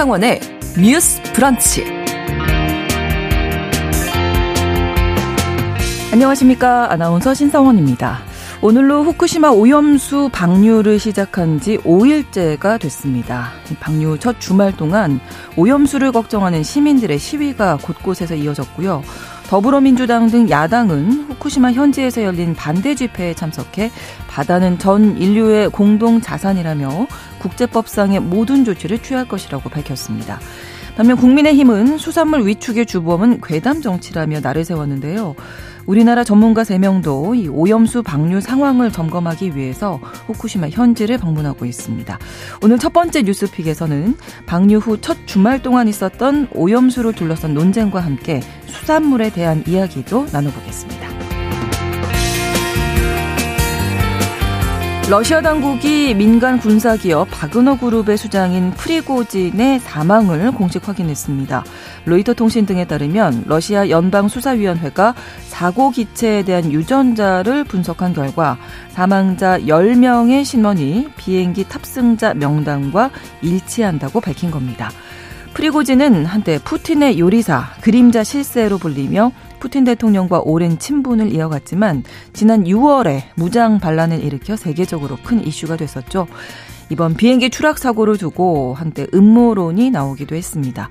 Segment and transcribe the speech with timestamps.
[0.00, 0.40] 신성원의
[0.80, 1.84] 뉴스 브런치.
[6.10, 6.90] 안녕하십니까.
[6.90, 8.20] 아나운서 신성원입니다.
[8.62, 13.50] 오늘로 후쿠시마 오염수 방류를 시작한 지 5일째가 됐습니다.
[13.80, 15.20] 방류 첫 주말 동안
[15.56, 19.02] 오염수를 걱정하는 시민들의 시위가 곳곳에서 이어졌고요.
[19.50, 23.90] 더불어민주당 등 야당은 후쿠시마 현지에서 열린 반대 집회에 참석해
[24.28, 27.08] 바다는 전 인류의 공동 자산이라며
[27.40, 30.38] 국제법상의 모든 조치를 취할 것이라고 밝혔습니다.
[30.96, 35.34] 반면 국민의힘은 수산물 위축의 주범은 괴담 정치라며 나를 세웠는데요.
[35.90, 42.16] 우리나라 전문가 3명도 이 오염수 방류 상황을 점검하기 위해서 후쿠시마 현지를 방문하고 있습니다.
[42.62, 44.14] 오늘 첫 번째 뉴스픽에서는
[44.46, 51.08] 방류 후 첫 주말 동안 있었던 오염수를 둘러싼 논쟁과 함께 수산물에 대한 이야기도 나눠보겠습니다.
[55.10, 61.64] 러시아 당국이 민간 군사기업 바그너 그룹의 수장인 프리고진의 사망을 공식 확인했습니다.
[62.04, 65.14] 로이터 통신 등에 따르면 러시아 연방 수사위원회가
[65.48, 68.58] 사고 기체에 대한 유전자를 분석한 결과
[68.90, 73.10] 사망자 10명의 신원이 비행기 탑승자 명단과
[73.42, 74.90] 일치한다고 밝힌 겁니다.
[75.54, 83.78] 프리고진은 한때 푸틴의 요리사, 그림자 실세로 불리며 푸틴 대통령과 오랜 친분을 이어갔지만 지난 6월에 무장
[83.78, 86.28] 반란을 일으켜 세계적으로 큰 이슈가 됐었죠.
[86.88, 90.88] 이번 비행기 추락 사고를 두고 한때 음모론이 나오기도 했습니다.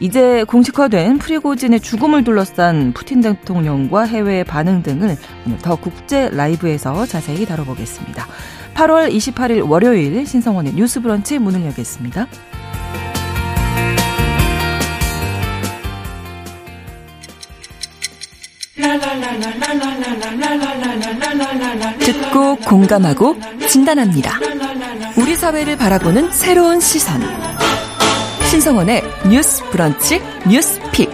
[0.00, 7.46] 이제 공식화된 프리고진의 죽음을 둘러싼 푸틴 대통령과 해외의 반응 등을 오늘 더 국제 라이브에서 자세히
[7.46, 8.26] 다뤄보겠습니다.
[8.74, 12.26] 8월 28일 월요일 신성원의 뉴스 브런치 문을 열겠습니다.
[22.00, 23.36] 듣고 공감하고
[23.68, 24.38] 진단합니다.
[25.16, 27.22] 우리 사회를 바라보는 새로운 시선.
[28.56, 30.18] 신성원의 뉴스 브런치
[30.48, 31.10] 뉴스 pick.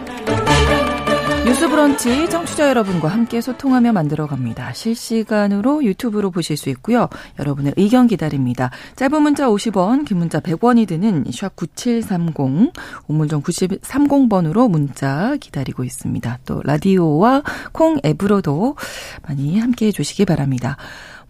[1.44, 4.72] 뉴스 브런치 청취자 여러분과 함께 소통하며 만들어 갑니다.
[4.72, 7.08] 실시간으로 유튜브로 보실 수 있고요.
[7.41, 8.70] 여러분의 의견 기다립니다.
[8.94, 12.72] 짧은 문자 50원, 긴 문자 100원이 드는 샵 9730,
[13.08, 16.38] 우물정 9030번으로 문자 기다리고 있습니다.
[16.44, 17.42] 또 라디오와
[17.72, 18.76] 콩 앱으로도
[19.26, 20.76] 많이 함께 해 주시기 바랍니다.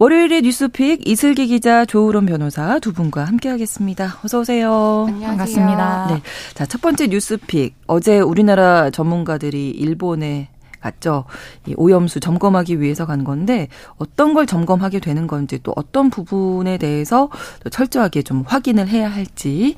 [0.02, 4.18] 월요일의 뉴스픽 이슬기 기자 조우론 변호사 두 분과 함께하겠습니다.
[4.24, 5.04] 어서 오세요.
[5.06, 5.28] 안녕하세요.
[5.28, 6.06] 반갑습니다.
[6.08, 6.22] 네,
[6.54, 10.48] 자첫 번째 뉴스픽 어제 우리나라 전문가들이 일본에
[10.80, 11.26] 갔죠.
[11.68, 17.30] 이 오염수 점검하기 위해서 간 건데 어떤 걸 점검하게 되는 건지 또 어떤 부분에 대해서
[17.70, 19.76] 철저하게 좀 확인을 해야 할지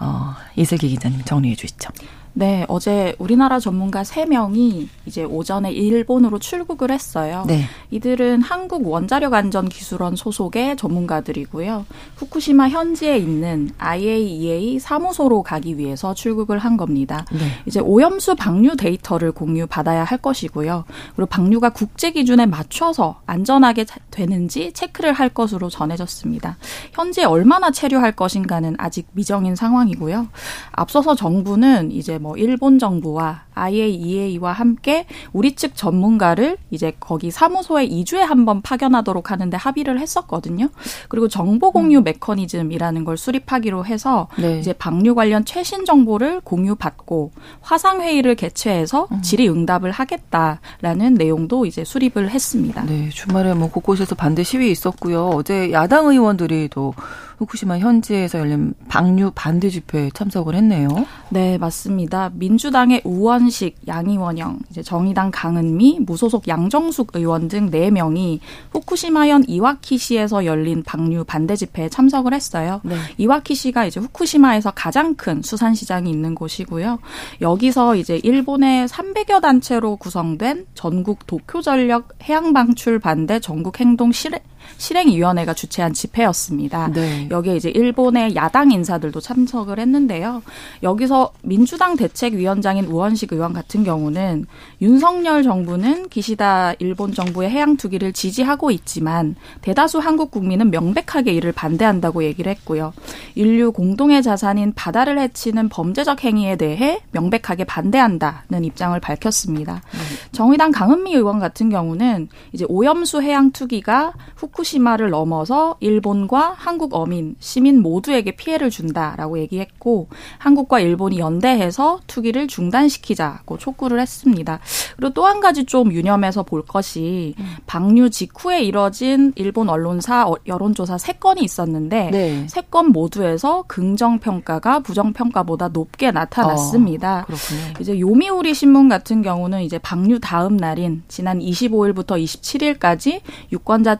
[0.00, 1.90] 어, 이슬기 기자님 정리해 주시죠.
[2.38, 7.44] 네, 어제 우리나라 전문가 3명이 이제 오전에 일본으로 출국을 했어요.
[7.46, 7.62] 네.
[7.90, 11.86] 이들은 한국 원자력 안전 기술원 소속의 전문가들이고요.
[12.16, 17.24] 후쿠시마 현지에 있는 IAEA 사무소로 가기 위해서 출국을 한 겁니다.
[17.32, 17.38] 네.
[17.64, 20.84] 이제 오염수 방류 데이터를 공유 받아야 할 것이고요.
[21.14, 26.58] 그리고 방류가 국제 기준에 맞춰서 안전하게 되는지 체크를 할 것으로 전해졌습니다.
[26.92, 30.26] 현재 얼마나 체류할 것인가는 아직 미정인 상황이고요.
[30.72, 38.18] 앞서서 정부는 이제 뭐 일본 정부와 IAEA와 함께 우리 측 전문가를 이제 거기 사무소에 2주에
[38.18, 40.68] 한 번 파견하도록 하는데 합의를 했었거든요.
[41.08, 42.04] 그리고 정보 공유 음.
[42.04, 44.60] 메커니즘이라는 걸 수립하기로 해서 네.
[44.60, 49.22] 이제 방류 관련 최신 정보를 공유받고 화상 회의를 개최해서 음.
[49.22, 52.84] 질의응답을 하겠다라는 내용도 이제 수립을 했습니다.
[52.84, 55.30] 네, 주말에 뭐 곳곳에서 반대 시위 있었고요.
[55.34, 56.94] 어제 야당 의원들이 또
[57.38, 60.88] 후쿠시마 현지에서 열린 방류 반대 집회에 참석을 했네요.
[61.28, 62.30] 네, 맞습니다.
[62.34, 68.40] 민주당의 우원식, 양이원영, 이제 정의당 강은미, 무소속 양정숙 의원 등 4명이
[68.72, 72.80] 후쿠시마현 이와키시에서 열린 방류 반대 집회에 참석을 했어요.
[72.84, 72.96] 네.
[73.18, 76.98] 이와키시가 이제 후쿠시마에서 가장 큰 수산시장이 있는 곳이고요.
[77.40, 84.40] 여기서 이제 일본의 300여 단체로 구성된 전국 도쿄전력 해양방출 반대 전국 행동 실행
[84.78, 86.88] 실행위원회가 주최한 집회였습니다.
[86.92, 87.28] 네.
[87.30, 90.42] 여기에 이제 일본의 야당 인사들도 참석을 했는데요.
[90.82, 94.46] 여기서 민주당 대책위원장인 우원식 의원 같은 경우는
[94.80, 102.24] 윤석열 정부는 기시다 일본 정부의 해양 투기를 지지하고 있지만 대다수 한국 국민은 명백하게 이를 반대한다고
[102.24, 102.92] 얘기를 했고요.
[103.34, 109.82] 인류 공동의 자산인 바다를 해치는 범죄적 행위에 대해 명백하게 반대한다는 입장을 밝혔습니다.
[109.92, 109.98] 네.
[110.32, 117.36] 정의당 강은미 의원 같은 경우는 이제 오염수 해양 투기가 후 후쿠시마를 넘어서 일본과 한국 어민,
[117.38, 120.08] 시민 모두에게 피해를 준다라고 얘기했고
[120.38, 124.60] 한국과 일본이 연대해서 투기를 중단시키자고 촉구를 했습니다.
[124.96, 127.34] 그리고 또 한 가지 좀 유념해서 볼 것이
[127.66, 132.46] 방류 직후에 이뤄진 일본 언론사 어, 여론조사 세 건이 있었는데 네.
[132.48, 137.26] 세건 모두에서 긍정 평가가 부정 평가보다 높게 나타났습니다.
[137.28, 137.34] 어,
[137.80, 143.20] 이제 요미우리 신문 같은 경우는 이제 방류 다음 날인 지난 25일부터 27일까지
[143.50, 143.96] 유권자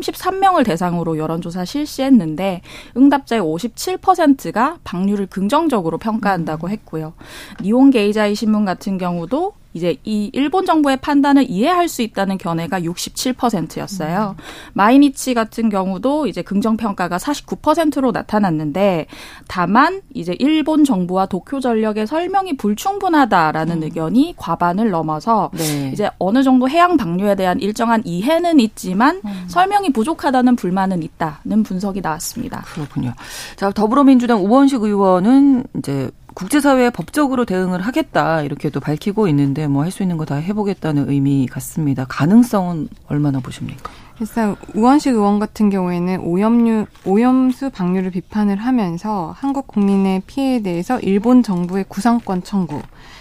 [0.00, 2.62] 1,033명을 대상으로 여론조사 실시했는데
[2.96, 7.14] 응답자의 57%가 방류를 긍정적으로 평가한다고 했고요.
[7.62, 14.34] 니온 게이자이 신문 같은 경우도 이제 이 일본 정부의 판단을 이해할 수 있다는 견해가 67%였어요.
[14.38, 14.42] 음.
[14.72, 19.06] 마이니치 같은 경우도 이제 긍정 평가가 49%로 나타났는데
[19.48, 23.82] 다만 이제 일본 정부와 도쿄 전력의 설명이 불충분하다라는 음.
[23.82, 25.90] 의견이 과반을 넘어서 네.
[25.92, 29.44] 이제 어느 정도 해양 방류에 대한 일정한 이해는 있지만 음.
[29.46, 32.62] 설명이 부족하다는 불만은 있다는 분석이 나왔습니다.
[32.72, 33.12] 그렇군요.
[33.56, 40.02] 자, 더불어민주당 우원식 의원은 이제 국제사회에 법적으로 대응을 하겠다 이렇게도 밝히고 있는데 뭐 할 수
[40.02, 42.04] 있는 거 다 해보겠다는 의미 같습니다.
[42.08, 43.90] 가능성은 얼마나 보십니까?
[44.20, 51.42] 일단 우원식 의원 같은 경우에는 오염류 오염수 방류를 비판을 하면서 한국 국민의 피해에 대해서 일본
[51.42, 52.76] 정부의 구상권 청구,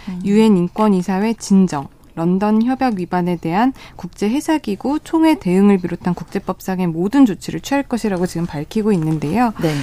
[0.10, 0.22] 음.
[0.26, 7.60] 유엔 인권이사회 진정, 런던 협약 위반에 대한 국제 해사기구 총회 대응을 비롯한 국제법상의 모든 조치를
[7.62, 9.54] 취할 것이라고 지금 밝히고 있는데요.
[9.62, 9.74] 네.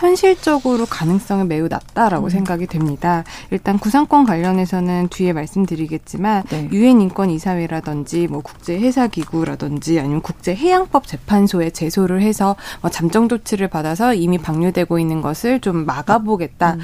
[0.00, 2.30] 현실적으로 가능성이 매우 낮다라고 음.
[2.30, 3.22] 생각이 됩니다.
[3.50, 6.68] 일단 구상권 관련해서는 뒤에 말씀드리겠지만 네.
[6.72, 7.04] 유엔 네.
[7.04, 13.68] 인권 이사회라든지 뭐 국제 해사 기구라든지 아니면 국제 해양법 재판소에 제소를 해서 뭐 잠정 조치를
[13.68, 16.78] 받아서 이미 방류되고 있는 것을 좀 막아보겠다라는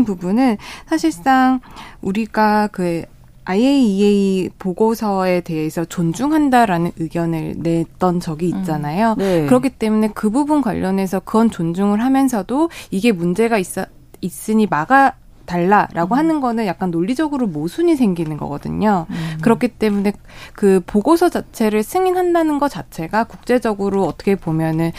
[0.00, 0.04] 음.
[0.04, 0.56] 부분은
[0.88, 1.60] 사실상
[2.00, 3.04] 우리가 그
[3.46, 8.58] IAEA 보고서에 대해서 존중한다라는 의견을 냈던 적이 음.
[8.58, 9.12] 있잖아요.
[9.12, 9.18] 음.
[9.18, 9.46] 네.
[9.46, 13.86] 그렇기 때문에 그 부분 관련해서 그건 존중을 하면서도 이게 문제가 있어,
[14.20, 15.14] 있으니 막아
[15.46, 16.18] 달라라고 음.
[16.18, 19.06] 하는 거는 약간 논리적으로 모순이 생기는 거거든요.
[19.08, 19.38] 음.
[19.40, 20.12] 그렇기 때문에
[20.52, 24.90] 그 보고서 자체를 승인한다는 것 자체가 국제적으로 어떻게 보면은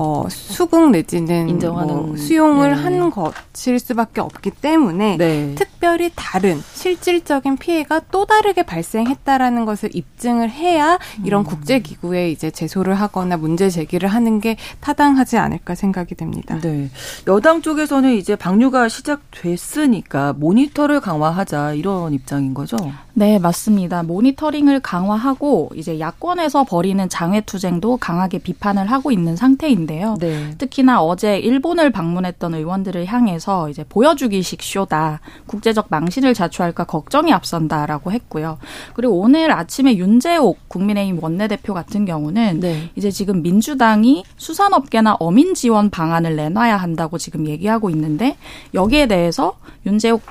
[0.00, 2.82] 어, 수긍 내지는 인정하는 뭐 수용을 네.
[2.82, 5.56] 하는 것일 수밖에 없기 때문에 네.
[5.56, 11.44] 특별히 다른 실질적인 피해가 또 다르게 발생했다라는 것을 입증을 해야 이런 음.
[11.44, 16.60] 국제 기구에 이제 제소를 하거나 문제 제기를 하는 게 타당하지 않을까 생각이 됩니다.
[16.60, 16.90] 네.
[17.26, 22.76] 여당 쪽에서는 이제 방류가 시작됐으니까 모니터를 강화하자 이런 입장인 거죠?
[23.14, 24.04] 네, 맞습니다.
[24.04, 30.16] 모니터링을 강화하고 이제 야권에서 벌이는 장외 투쟁도 강하게 비판을 하고 있는 상태인데 요.
[30.18, 30.54] 네.
[30.58, 35.20] 특히나 어제 일본을 방문했던 의원들을 향해서 이제 보여주기식 쇼다.
[35.46, 38.58] 국제적 망신을 자초할까 걱정이 앞선다라고 했고요.
[38.94, 42.90] 그리고 오늘 아침에 윤재옥 국민의힘 원내대표 같은 경우는 네.
[42.96, 48.36] 이제 지금 민주당이 수산업계나 어민 지원 방안을 내놔야 한다고 지금 얘기하고 있는데
[48.74, 50.22] 여기에 대해서 윤재옥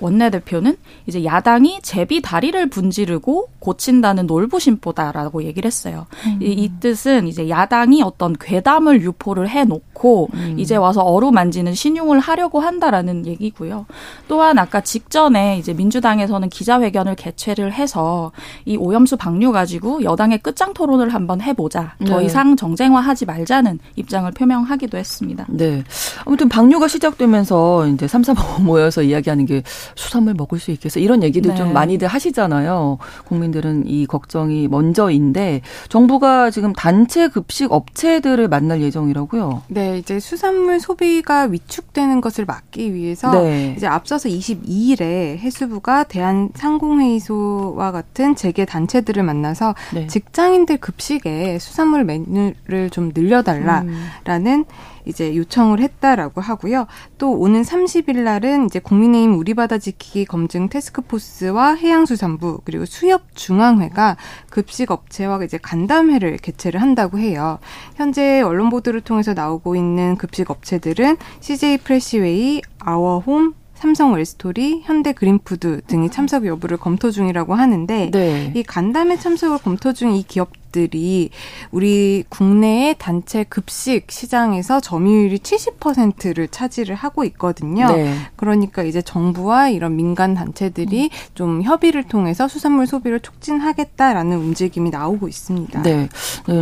[0.00, 0.76] 원내대표는
[1.06, 6.06] 이제 야당이 제비 다리를 분지르고 고친다는 놀부심보다라고 얘기를 했어요.
[6.26, 6.38] 음.
[6.40, 10.54] 이, 이, 뜻은 이제 야당이 어떤 괴담을 유포를 해놓고 음.
[10.58, 13.86] 이제 와서 어루만지는 신용을 하려고 한다라는 얘기고요.
[14.28, 18.30] 또한 아까 직전에 이제 민주당에서는 기자회견을 개최를 해서
[18.64, 21.94] 이 오염수 방류 가지고 여당의 끝장 토론을 한번 해보자.
[22.06, 22.26] 더 네.
[22.26, 25.46] 이상 정쟁화하지 말자는 입장을 표명하기도 했습니다.
[25.48, 25.82] 네.
[26.24, 29.62] 아무튼 방류가 시작되면서 이제 삼삼오오 모여서 이야기하는 게
[29.94, 31.56] 수산물 먹을 수 있겠어 이런 얘기들 네.
[31.56, 32.98] 좀 많이들 하시잖아요.
[33.24, 39.62] 국민들은 이 걱정이 먼저인데 정부가 지금 단체 급식 업체들을 만날 예정이라고요.
[39.68, 43.74] 네, 이제 수산물 소비가 위축되는 것을 막기 위해서 네.
[43.76, 50.06] 이제 앞서서 22일에 해수부가 대한상공회의소와 같은 재계 단체들을 만나서 네.
[50.06, 53.84] 직장인들 급식에 수산물 메뉴를 좀 늘려달라라는
[54.26, 54.64] 음.
[55.08, 56.86] 이제 요청을 했다라고 하고요.
[57.16, 64.16] 또 오는 30일 날은 이제 국민의힘 우리 바다 지키기 검증 테스크포스와 해양수산부 그리고 수협중앙회가
[64.50, 67.58] 급식 업체와 이제 간담회를 개최를 한다고 해요.
[67.96, 75.82] 현재 언론 보도를 통해서 나오고 있는 급식 업체들은 CJ 프레시웨이, 아워홈, 삼성 웰스토리, 현대 그린푸드
[75.86, 78.52] 등이 참석 여부를 검토 중이라고 하는데 네.
[78.56, 81.30] 이 간담회 참석을 검토 중인 이 기업들이
[81.70, 87.86] 우리 국내의 단체 급식 시장에서 점유율이 70%를 차지를 하고 있거든요.
[87.86, 88.16] 네.
[88.34, 91.08] 그러니까 이제 정부와 이런 민간 단체들이 음.
[91.36, 95.82] 좀 협의를 통해서 수산물 소비를 촉진하겠다라는 움직임이 나오고 있습니다.
[95.82, 96.08] 네.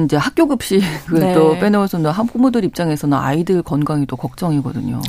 [0.04, 1.32] 이제 학교 급식을 네.
[1.32, 5.00] 또 빼놓을 수 없는 학부모들 입장에서는 아이들 건강이 또 걱정이거든요.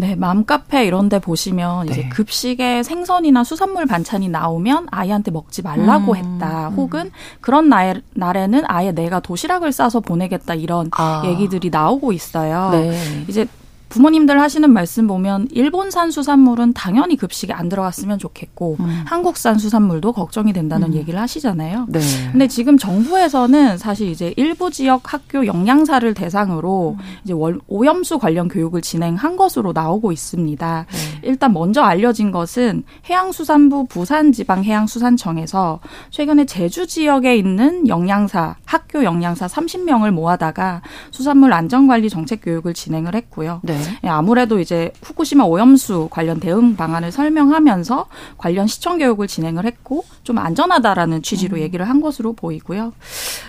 [0.00, 1.92] 네, 맘카페 이런 데 보시면 네.
[1.92, 6.68] 이제 급식에 생선이나 수산물 반찬이 나오면 아이한테 먹지 말라고 음, 했다.
[6.68, 6.74] 음.
[6.74, 7.10] 혹은
[7.42, 11.22] 그런 날, 날에는 아예 내가 도시락을 싸서 보내겠다 이런 아.
[11.26, 12.70] 얘기들이 나오고 있어요.
[12.70, 12.98] 네.
[13.28, 13.46] 이제
[13.90, 19.02] 부모님들 하시는 말씀 보면 일본산 수산물은 당연히 급식에 안 들어갔으면 좋겠고 음.
[19.04, 20.94] 한국산 수산물도 걱정이 된다는 음.
[20.94, 21.86] 얘기를 하시잖아요.
[21.88, 22.00] 네.
[22.30, 27.04] 근데 지금 정부에서는 사실 이제 일부 지역 학교 영양사를 대상으로 음.
[27.24, 30.86] 이제 월, 오염수 관련 교육을 진행한 것으로 나오고 있습니다.
[30.88, 31.20] 네.
[31.22, 35.80] 일단 먼저 알려진 것은 해양수산부 부산지방해양수산청에서
[36.10, 43.60] 최근에 제주 지역에 있는 영양사 학교 영양사 30명을 모아다가 수산물 안전관리 정책 교육을 진행을 했고요.
[43.64, 43.79] 네.
[44.04, 48.06] 예, 아무래도 이제 후쿠시마 오염수 관련 대응 방안을 설명하면서
[48.38, 51.62] 관련 시청 교육을 진행을 했고 좀 안전하다라는 취지로 음.
[51.62, 52.92] 얘기를 한 것으로 보이고요.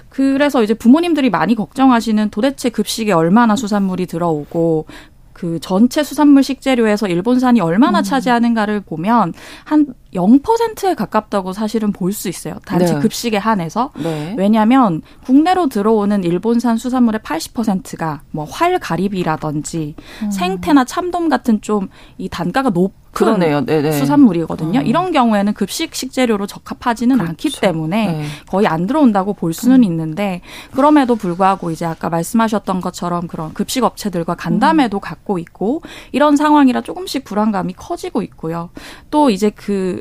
[0.09, 4.85] 그래서 이제 부모님들이 많이 걱정하시는 도대체 급식에 얼마나 수산물이 들어오고
[5.33, 8.03] 그 전체 수산물 식재료에서 일본산이 얼마나 음.
[8.03, 9.33] 차지하는가를 보면
[9.63, 12.55] 한 0%에 가깝다고 사실은 볼 수 있어요.
[12.65, 12.99] 단지 네.
[12.99, 13.91] 급식에 한해서.
[13.95, 14.35] 네.
[14.37, 20.31] 왜냐하면 국내로 들어오는 일본산 수산물의 80%가 뭐 활가리비라든지 음.
[20.31, 21.87] 생태나 참돔 같은 좀
[22.17, 23.65] 이 단가가 높 그러네요.
[23.65, 23.91] 네네.
[23.91, 24.79] 수산물이거든요.
[24.79, 24.85] 음.
[24.85, 27.29] 이런 경우에는 급식 식재료로 적합하지는 그렇죠.
[27.29, 28.25] 않기 때문에 네.
[28.47, 29.83] 거의 안 들어온다고 볼 수는 음.
[29.83, 30.41] 있는데
[30.71, 34.99] 그럼에도 불구하고 이제 아까 말씀하셨던 것처럼 그런 급식 업체들과 간담회도 음.
[35.01, 35.81] 갖고 있고
[36.13, 38.69] 이런 상황이라 조금씩 불안감이 커지고 있고요.
[39.09, 40.00] 또 이제 그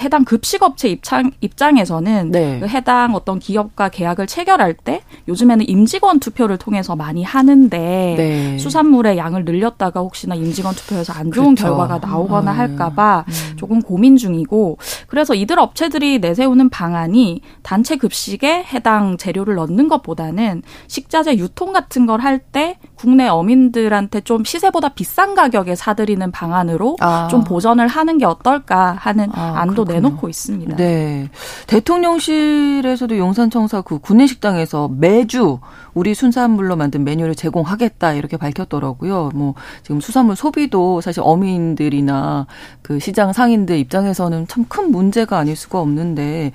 [0.00, 2.60] 해당 급식업체 입장 입장에서는 네.
[2.60, 7.78] 그 해당 어떤 기업과 계약을 체결할 때 요즘에는 임직원 투표를 통해서 많이 하는데
[8.16, 8.58] 네.
[8.58, 11.76] 수산물의 양을 늘렸다가 혹시나 임직원 투표에서 안 좋은 그렇죠.
[11.76, 12.58] 결과가 나오거나 음.
[12.58, 13.56] 할까봐 음.
[13.56, 21.36] 조금 고민 중이고 그래서 이들 업체들이 내세우는 방안이 단체 급식에 해당 재료를 넣는 것보다는 식자재
[21.36, 27.28] 유통 같은 걸 할 때 국내 어민들한테 좀 시세보다 비싼 가격에 사들이는 방안으로 아.
[27.30, 29.84] 좀 보전을 하는 게 어떨까 하는 아, 안도.
[29.94, 30.76] 내놓고 있습니다.
[30.76, 31.28] 네.
[31.66, 35.58] 대통령실에서도 용산청사 그 구내식당에서 매주
[35.94, 39.30] 우리 순산물로 만든 메뉴를 제공하겠다 이렇게 밝혔더라고요.
[39.34, 42.46] 뭐 지금 수산물 소비도 사실 어민들이나
[42.82, 46.52] 그 시장 상인들 입장에서는 참 큰 문제가 아닐 수가 없는데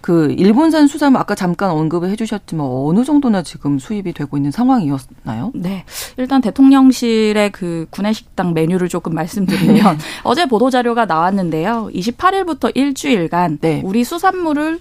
[0.00, 5.52] 그 일본산 수산물 아까 잠깐 언급을 해주셨지만 어느 정도나 지금 수입이 되고 있는 상황이었나요?
[5.54, 5.84] 네,
[6.16, 10.04] 일단 대통령실의 그 구내식당 메뉴를 조금 말씀드리면 네.
[10.22, 11.90] 어제 보도 자료가 나왔는데요.
[11.94, 13.82] 28일부터 일주일간 네.
[13.84, 14.80] 우리 수산물을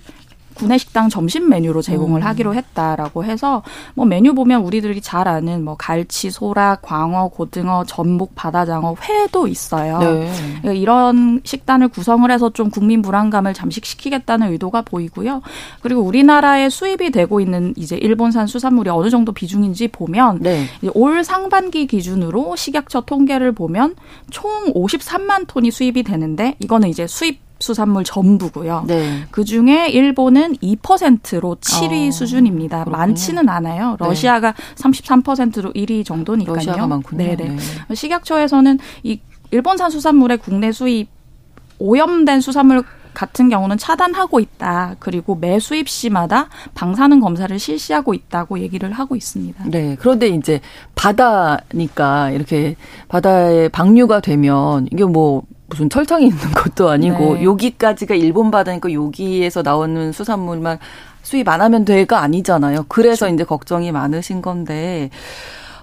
[0.60, 2.26] 구내식당 점심 메뉴로 제공을 음.
[2.26, 3.64] 하기로 했다라고 해서
[3.96, 10.00] 뭐 메뉴 보면 우리들이 잘 아는 뭐 갈치, 소라, 광어, 고등어, 전복, 바다장어, 회도 있어요.
[10.00, 10.32] 네.
[10.62, 15.42] 그러니까 이런 식단을 구성을 해서 좀 국민 불안감을 잠식시키겠다는 의도가 보이고요.
[15.82, 20.66] 그리고 우리나라에 수입이 되고 있는 이제 일본산 수산물이 어느 정도 비중인지 보면 네.
[20.94, 23.96] 올 상반기 기준으로 식약처 통계를 보면
[24.30, 28.86] 총 53만 톤이 수입이 되는데 이거는 이제 수입 수산물 전부고요.
[28.88, 29.24] 네.
[29.32, 32.86] 그 중에 일본은 2%로 7위 어, 수준입니다.
[32.86, 32.98] 그렇군요.
[32.98, 33.98] 많지는 않아요.
[34.00, 34.08] 네.
[34.08, 34.76] 러시아가 네.
[34.76, 36.56] 33%로 1위 정도니까요.
[36.56, 37.18] 러시아가 많군요.
[37.18, 37.36] 네네.
[37.36, 37.96] 네.
[37.96, 39.20] 식약처에서는 이
[39.52, 41.10] 일본산 수산물의 국내 수입
[41.80, 44.96] 오염된 수산물 같은 경우는 차단하고 있다.
[45.00, 49.66] 그리고 매 수입 시마다 방사능 검사를 실시하고 있다고 얘기를 하고 있습니다.
[49.68, 49.98] 네.
[50.00, 50.62] 그런데 이제
[50.96, 52.76] 바다니까 이렇게
[53.08, 57.44] 바다에 방류가 되면 이게 뭐 무슨 철창이 있는 것도 아니고 네.
[57.44, 60.80] 여기까지가 일본 바다니까 여기에서 나오는 수산물만
[61.22, 62.86] 수입 안 하면 돼가 아니잖아요.
[62.88, 63.36] 그래서 그렇죠.
[63.36, 65.10] 이제 걱정이 많으신 건데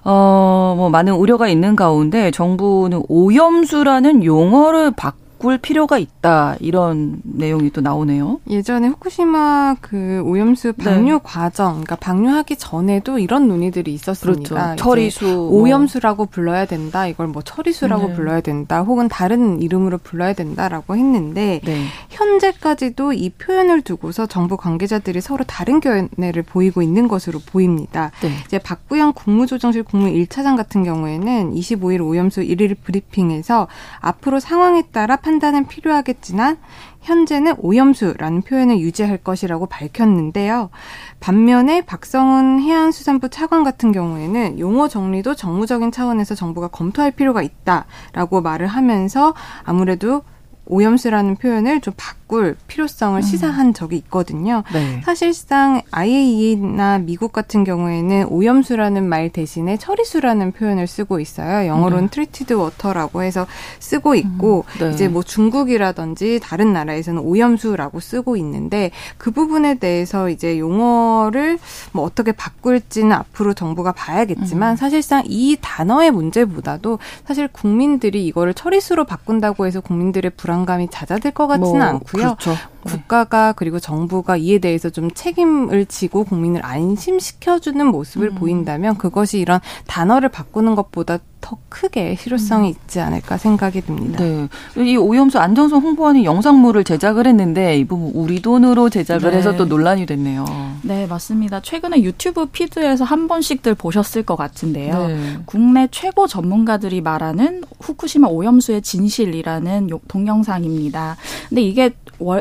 [0.04, 7.70] 어, 뭐 많은 우려가 있는 가운데 정부는 오염수라는 용어를 바꿔 바꿀 필요가 있다 이런 내용이
[7.70, 8.40] 또 나오네요.
[8.48, 10.84] 예전에 후쿠시마 그 오염수 네.
[10.84, 11.20] 방류 네.
[11.22, 14.54] 과정, 그러니까 방류하기 전에도 이런 논의들이 있었습니다.
[14.54, 14.76] 그렇죠.
[14.76, 15.62] 처리수 뭐.
[15.62, 17.06] 오염수라고 불러야 된다.
[17.06, 18.14] 이걸 뭐 처리수라고 네.
[18.14, 18.82] 불러야 된다.
[18.82, 21.84] 혹은 다른 이름으로 불러야 된다라고 했는데 네.
[22.10, 28.10] 현재까지도 이 표현을 두고서 정부 관계자들이 서로 다른 견해를 보이고 있는 것으로 보입니다.
[28.22, 28.30] 네.
[28.46, 33.68] 이제 박구영 국무조정실 국무 1차장 같은 경우에는 25일 오염수 1일 브리핑에서
[34.00, 36.56] 앞으로 상황에 따라 판단은 필요하겠지만
[37.00, 40.70] 현재는 오염수라는 표현을 유지할 것이라고 밝혔는데요.
[41.18, 48.68] 반면에 박성훈 해양수산부 차관 같은 경우에는 용어 정리도 정무적인 차원에서 정부가 검토할 필요가 있다라고 말을
[48.68, 50.22] 하면서 아무래도
[50.66, 53.22] 오염수라는 표현을 좀 바꿀 필요성을 음.
[53.22, 54.62] 시사한 적이 있거든요.
[54.72, 55.00] 네.
[55.04, 61.68] 사실상 IAEA나 미국 같은 경우에는 오염수라는 말 대신에 처리수라는 표현을 쓰고 있어요.
[61.68, 62.10] 영어로는 네.
[62.10, 63.46] treated water라고 해서
[63.78, 64.78] 쓰고 있고 음.
[64.78, 64.90] 네.
[64.92, 71.58] 이제 뭐 중국이라든지 다른 나라에서는 오염수라고 쓰고 있는데 그 부분에 대해서 이제 용어를
[71.92, 74.76] 뭐 어떻게 바꿀지는 앞으로 정부가 봐야겠지만 음.
[74.76, 81.46] 사실상 이 단어의 문제보다도 사실 국민들이 이거를 처리수로 바꾼다고 해서 국민들의 불안 감이 잦아들 것
[81.46, 82.36] 같지는 뭐, 않고요.
[82.36, 82.54] 그렇죠.
[82.86, 88.34] 국가가 그리고 정부가 이에 대해서 좀 책임을 지고 국민을 안심시켜주는 모습을 음.
[88.36, 92.70] 보인다면 그것이 이런 단어를 바꾸는 것보다 더 크게 실효성이 음.
[92.70, 94.18] 있지 않을까 생각이 듭니다.
[94.18, 94.48] 네.
[94.78, 99.36] 이 오염수 안전성 홍보하는 영상물을 제작을 했는데 이 부분 우리 돈으로 제작을 네.
[99.36, 100.44] 해서 또 논란이 됐네요.
[100.82, 101.60] 네, 맞습니다.
[101.60, 105.06] 최근에 유튜브 피드에서 한 번씩들 보셨을 것 같은데요.
[105.06, 105.38] 네.
[105.44, 111.16] 국내 최고 전문가들이 말하는 후쿠시마 오염수의 진실이라는 동영상입니다.
[111.48, 111.94] 근데 이게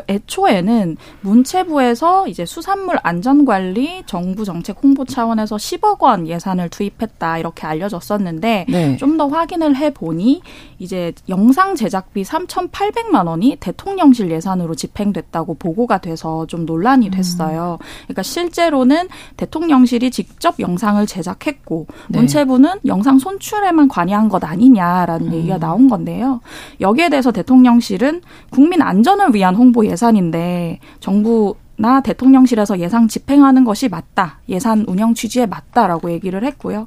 [0.08, 7.66] 애초 에는 문체부에서 이제 수산물 안전관리 정부 정책 홍보 차원에서 10억 원 예산을 투입했다 이렇게
[7.66, 8.96] 알려졌었는데 네.
[8.96, 10.42] 좀더 확인을 해 보니
[10.78, 17.78] 이제 영상 제작비 3,800만 원이 대통령실 예산으로 집행됐다고 보고가 돼서 좀 논란이 됐어요.
[18.04, 22.18] 그러니까 실제로는 대통령실이 직접 영상을 제작했고 네.
[22.18, 25.32] 문체부는 영상 손출에만 관여한 것 아니냐라는 음.
[25.32, 26.40] 얘기가 나온 건데요.
[26.80, 33.88] 여기에 대해서 대통령실은 국민 안전을 위한 홍보 예산인 데 정부 나 대통령실에서 예상 집행하는 것이
[33.88, 34.40] 맞다.
[34.48, 36.86] 예산 운영 취지에 맞다라고 얘기를 했고요.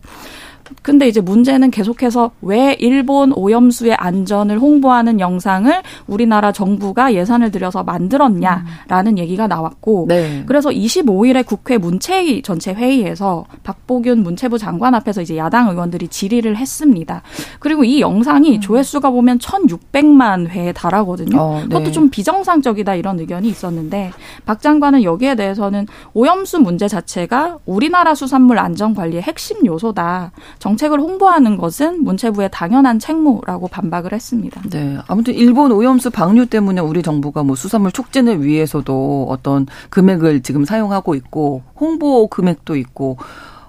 [0.82, 5.72] 근데 이제 문제는 계속해서 왜 일본 오염수의 안전을 홍보하는 영상을
[6.08, 9.18] 우리나라 정부가 예산을 들여서 만들었냐라는 음.
[9.18, 10.44] 얘기가 나왔고 네.
[10.46, 17.22] 그래서 25일에 국회 문체위 전체 회의에서 박보균 문체부 장관 앞에서 이제 야당 의원들이 질의를 했습니다.
[17.60, 18.62] 그리고 이 영상이 음.
[18.62, 21.40] 조회수가 보면 1,600만 회에 달하거든요.
[21.40, 21.68] 어, 네.
[21.68, 24.12] 그것도 좀 비정상적이다 이런 의견이 있었는데
[24.46, 30.32] 박 장관은 여기에 대해서는 오염수 문제 자체가 우리나라 수산물 안전 관리의 핵심 요소다.
[30.60, 34.62] 정책을 홍보하는 것은 문체부의 당연한 책무라고 반박을 했습니다.
[34.70, 34.98] 네.
[35.08, 41.16] 아무튼 일본 오염수 방류 때문에 우리 정부가 뭐 수산물 촉진을 위해서도 어떤 금액을 지금 사용하고
[41.16, 43.18] 있고 홍보 금액도 있고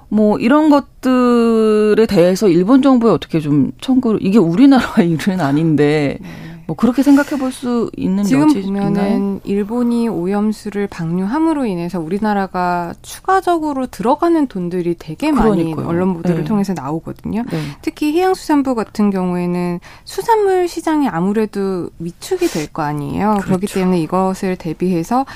[0.09, 6.50] 뭐 이런 것들에 대해서 일본 정부에 어떻게 좀 청구를 이게 우리나라 일은 아닌데 네.
[6.70, 9.40] 뭐 그렇게 생각해 볼 수 있는 지금 보면은 있나요?
[9.42, 15.88] 일본이 오염수를 방류함으로 인해서 우리나라가 추가적으로 들어가는 돈들이 되게 많이 그러니까요.
[15.88, 16.44] 언론 보도를 네.
[16.44, 17.42] 통해서 나오거든요.
[17.50, 17.60] 네.
[17.82, 23.30] 특히 해양수산부 같은 경우에는 수산물 시장이 아무래도 위축이 될 거 아니에요.
[23.30, 23.46] 그렇죠.
[23.46, 25.26] 그렇기 때문에 이것을 대비해서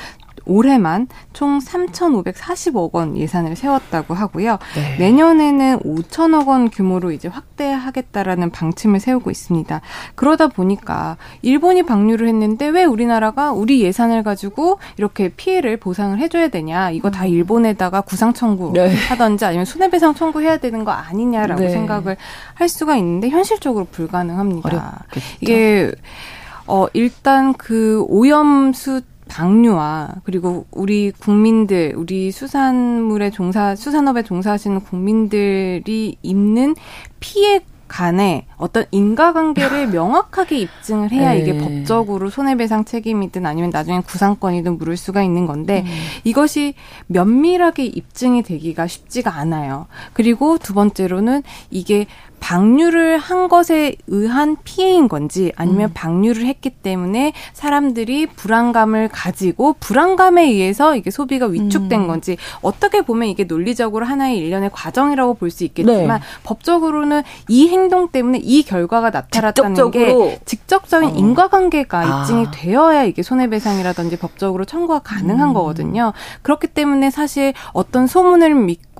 [0.47, 4.59] 올해만 총 3,540억 원 예산을 세웠다고 하고요.
[4.75, 4.97] 네.
[4.99, 9.81] 내년에는 5천억 원 규모로 이제 확대하겠다라는 방침을 세우고 있습니다.
[10.15, 16.91] 그러다 보니까 일본이 방류를 했는데 왜 우리나라가 우리 예산을 가지고 이렇게 피해를 보상을 해줘야 되냐?
[16.91, 17.29] 이거 다 음.
[17.29, 18.95] 일본에다가 구상 청구 네.
[19.09, 21.71] 하던지 아니면 손해배상 청구해야 되는 거 아니냐라고 네.
[21.71, 22.17] 생각을
[22.55, 24.69] 할 수가 있는데 현실적으로 불가능합니다.
[24.69, 25.37] 어렵겠죠.
[25.41, 25.93] 이게
[26.67, 36.75] 어 일단 그 오염수 방류와 그리고 우리 국민들, 우리 수산물에 종사, 수산업에 종사하시는 국민들이 입는
[37.21, 41.41] 피해 간에 어떤 인과관계를 명확하게 입증을 해야 네.
[41.41, 45.93] 이게 법적으로 손해배상 책임이든 아니면 나중에 구상권이든 물을 수가 있는 건데 음.
[46.25, 46.75] 이것이
[47.07, 49.87] 면밀하게 입증이 되기가 쉽지가 않아요.
[50.13, 52.07] 그리고 두 번째로는 이게
[52.45, 55.95] 방류를 한 것에 의한 피해인 건지 아니면 음.
[55.95, 62.07] 방류를 했기 때문에 사람들이 불안감을 가지고 불안감에 의해서 이게 소비가 위축된 음.
[62.07, 66.27] 건지 어떻게 보면 이게 논리적으로 하나의 일련의 과정이라고 볼 수 있겠지만 네.
[66.43, 70.25] 법적으로는 이 행동 때문에 이 결과가 나타났다는 직접적으로.
[70.31, 71.13] 게 직접적인 어.
[71.15, 72.23] 인과관계가 아.
[72.23, 75.55] 입증이 되어야 이게 손해배상이라든지 법적으로 청구가 가능한 음.
[75.55, 76.13] 거거든요.
[76.43, 78.94] 그렇기 때문에 사실 어떤 소문을 믿고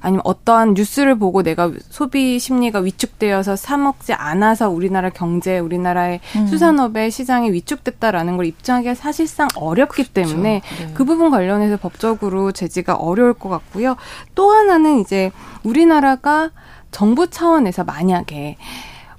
[0.00, 6.46] 아니면 어떠한 뉴스를 보고 내가 소비 심리가 위축되어서 사 먹지 않아서 우리나라 경제, 우리나라의 음.
[6.46, 10.12] 수산업의 시장이 위축됐다라는 걸 입증하기가 사실상 어렵기 그렇죠.
[10.12, 10.90] 때문에 네.
[10.94, 13.96] 그 부분 관련해서 법적으로 제지가 어려울 것 같고요.
[14.34, 15.30] 또 하나는 이제
[15.62, 16.50] 우리나라가
[16.90, 18.56] 정부 차원에서 만약에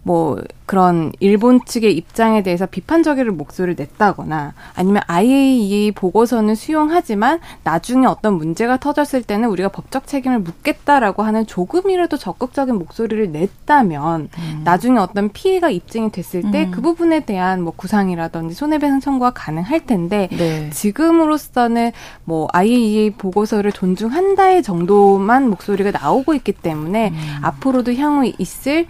[0.04, 8.36] 뭐 그런 일본 측의 입장에 대해서 비판적인 목소리를 냈다거나 아니면 IAEA 보고서는 수용하지만 나중에 어떤
[8.36, 14.62] 문제가 터졌을 때는 우리가 법적 책임을 묻겠다라고 하는 조금이라도 적극적인 목소리를 냈다면 음.
[14.64, 16.82] 나중에 어떤 피해가 입증이 됐을 때그 음.
[16.82, 20.70] 부분에 대한 뭐 구상이라든지 손해배상 청구가 가능할 텐데 네.
[20.70, 21.92] 지금으로서는
[22.24, 27.40] 뭐 IAEA 보고서를 존중한다의 정도만 목소리가 나오고 있기 때문에 음.
[27.42, 28.88] 앞으로도 향후 있을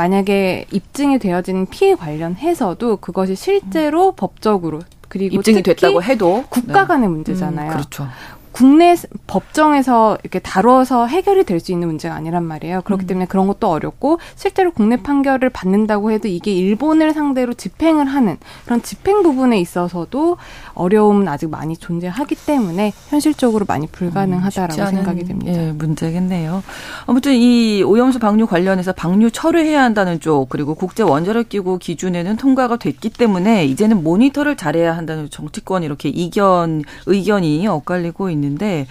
[0.00, 4.16] 만약에 입증이 되어지는 피해 관련해서도 그것이 실제로 음.
[4.16, 7.14] 법적으로 그리고 입증이 됐다고 해도 국가 간의 네.
[7.14, 7.70] 문제잖아요.
[7.70, 8.08] 음, 그렇죠.
[8.52, 12.80] 국내 법정에서 이렇게 다뤄서 해결이 될 수 있는 문제가 아니란 말이에요.
[12.82, 13.06] 그렇기 음.
[13.06, 18.82] 때문에 그런 것도 어렵고 실제로 국내 판결을 받는다고 해도 이게 일본을 상대로 집행을 하는 그런
[18.82, 20.38] 집행 부분에 있어서도
[20.72, 25.52] 어려움은 아직 많이 존재하기 때문에 현실적으로 많이 불가능하다라고 음, 생각이 됩니다.
[25.52, 26.62] 예, 문제겠네요.
[27.06, 32.76] 아무튼 이 오염수 방류 관련해서 방류 철회해야 한다는 쪽 그리고 국제 원자력 기구 기준에는 통과가
[32.76, 38.39] 됐기 때문에 이제는 모니터를 잘해야 한다는 정치권 이렇게 이견 의견이 엇갈리고 있는.
[38.44, 38.86] 있는데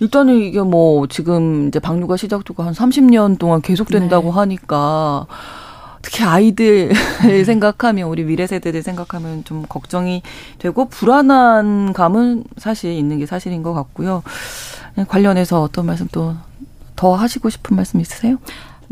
[0.00, 4.30] 일단은 이게 뭐 지금 이제 방류가 시작되고 한 30년 동안 계속된다고 네.
[4.30, 5.26] 하니까
[6.02, 6.92] 특히 아이들
[7.24, 10.22] 을 생각하면 우리 미래 세대들 생각하면 좀 걱정이
[10.58, 14.22] 되고 불안한 감은 사실 있는 게 사실인 것 같고요.
[15.08, 16.34] 관련해서 어떤 말씀 또
[17.02, 18.36] 더 하시고 싶은 말씀 있으세요?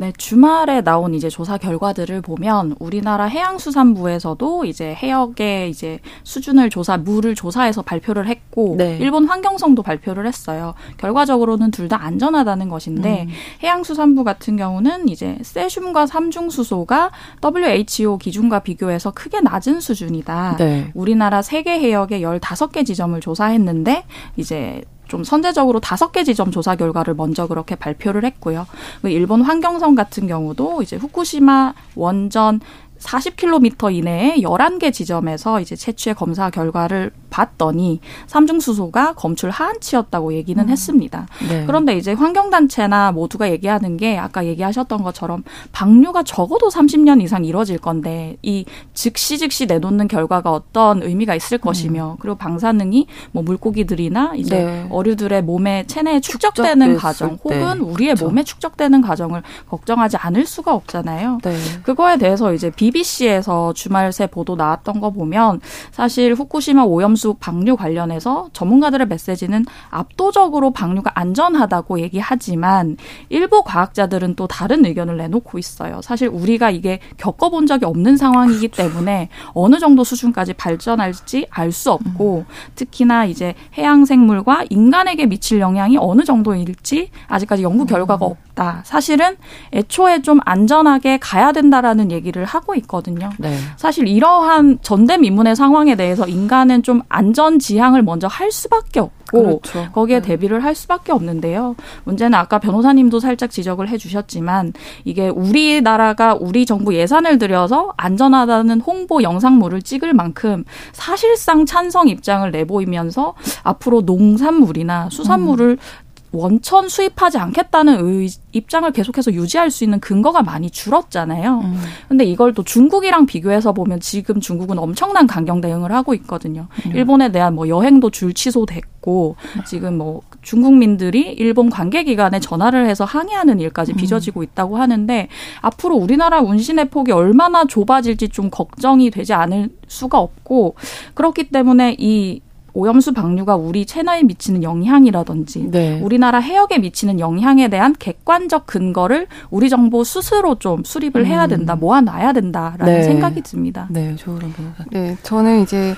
[0.00, 7.34] 네, 주말에 나온 이제 조사 결과들을 보면 우리나라 해양수산부에서도 이제 해역의 이제 수준을 조사, 물을
[7.34, 8.96] 조사해서 발표를 했고 네.
[8.98, 10.72] 일본 환경성도 발표를 했어요.
[10.96, 13.28] 결과적으로는 둘 다 안전하다는 것인데 음.
[13.64, 17.10] 해양수산부 같은 경우는 이제 세슘과 삼중수소가
[17.42, 20.56] WHO 기준과 비교해서 크게 낮은 수준이다.
[20.56, 20.92] 네.
[20.94, 24.04] 우리나라 세계 해역의 열다섯 개 지점을 조사했는데
[24.36, 28.66] 이제 좀 선제적으로 다섯 개 지점 조사 결과를 먼저 그렇게 발표를 했고요.
[29.02, 32.60] 그 일본 환경성 같은 경우도 이제 후쿠시마 원전
[33.00, 40.68] 40km 이내에 11개 지점에서 이제 채취의 검사 결과를 봤더니 삼중수소가 검출 하한치였다고 얘기는 음.
[40.68, 41.26] 했습니다.
[41.48, 41.64] 네.
[41.66, 48.36] 그런데 이제 환경단체나 모두가 얘기하는 게 아까 얘기하셨던 것처럼 방류가 적어도 30년 이상 이뤄질 건데
[48.42, 51.60] 이 즉시 즉시 내놓는 결과가 어떤 의미가 있을 음.
[51.60, 54.86] 것이며 그리고 방사능이 뭐 물고기들이나 이제 네.
[54.90, 58.26] 어류들의 몸에 체내에 축적되는 과정 혹은 우리의 그렇죠.
[58.26, 61.38] 몸에 축적되는 과정을 걱정하지 않을 수가 없잖아요.
[61.42, 61.56] 네.
[61.82, 65.60] 그거에 대해서 이제 BBC에서 주말 새 보도 나왔던 거 보면
[65.92, 72.96] 사실 후쿠시마 오염 오염수 방류 관련해서 전문가들의 메시지는 압도적으로 방류가 안전하다고 얘기하지만
[73.28, 76.00] 일부 과학자들은 또 다른 의견을 내놓고 있어요.
[76.02, 78.70] 사실 우리가 이게 겪어본 적이 없는 상황이기.
[78.70, 82.52] 때문에 어느 정도 수준까지 발전할지 알 수 없고 음.
[82.74, 88.34] 특히나 이제 해양 생물과 인간에게 미칠 영향이 어느 정도일지 아직까지 연구 결과가 음.
[88.60, 88.82] 없다.
[88.84, 89.36] 사실은
[89.72, 93.30] 애초에 좀 안전하게 가야 된다라는 얘기를 하고 있거든요.
[93.38, 93.56] 네.
[93.76, 99.88] 사실 이러한 전대미문의 상황에 대해서 인간은 좀 안전 지향을 먼저 할 수밖에 없고 그렇죠.
[99.92, 100.28] 거기에 네.
[100.28, 101.74] 대비를 할 수밖에 없는데요.
[102.04, 109.82] 문제는 아까 변호사님도 살짝 지적을 해주셨지만 이게 우리나라가 우리 정부 예산을 들여서 안전하다는 홍보 영상물을
[109.82, 115.99] 찍을 만큼 사실상 찬성 입장을 내보이면서 앞으로 농산물이나 수산물을 음.
[116.32, 121.60] 원천 수입하지 않겠다는 의, 입장을 계속해서 유지할 수 있는 근거가 많이 줄었잖아요.
[121.60, 121.80] 음.
[122.08, 126.68] 근데 이걸 또 중국이랑 비교해서 보면 지금 중국은 엄청난 강경 대응을 하고 있거든요.
[126.86, 126.92] 음.
[126.94, 133.92] 일본에 대한 뭐 여행도 줄 취소됐고 지금 뭐 중국민들이 일본 관계기관에 전화를 해서 항의하는 일까지
[133.92, 133.96] 음.
[133.96, 135.28] 빚어지고 있다고 하는데
[135.60, 140.76] 앞으로 우리나라 운신의 폭이 얼마나 좁아질지 좀 걱정이 되지 않을 수가 없고
[141.14, 142.40] 그렇기 때문에 이
[142.72, 146.00] 오염수 방류가 우리 채널에 미치는 영향이라든지 네.
[146.00, 151.48] 우리나라 해역에 미치는 영향에 대한 객관적 근거를 우리 정부 스스로 좀 수립을 해야 음.
[151.48, 153.02] 된다, 모아놔야 된다라는 네.
[153.02, 153.86] 생각이 듭니다.
[153.90, 154.84] 네, 변호사.
[154.90, 155.94] 네, 저는 이제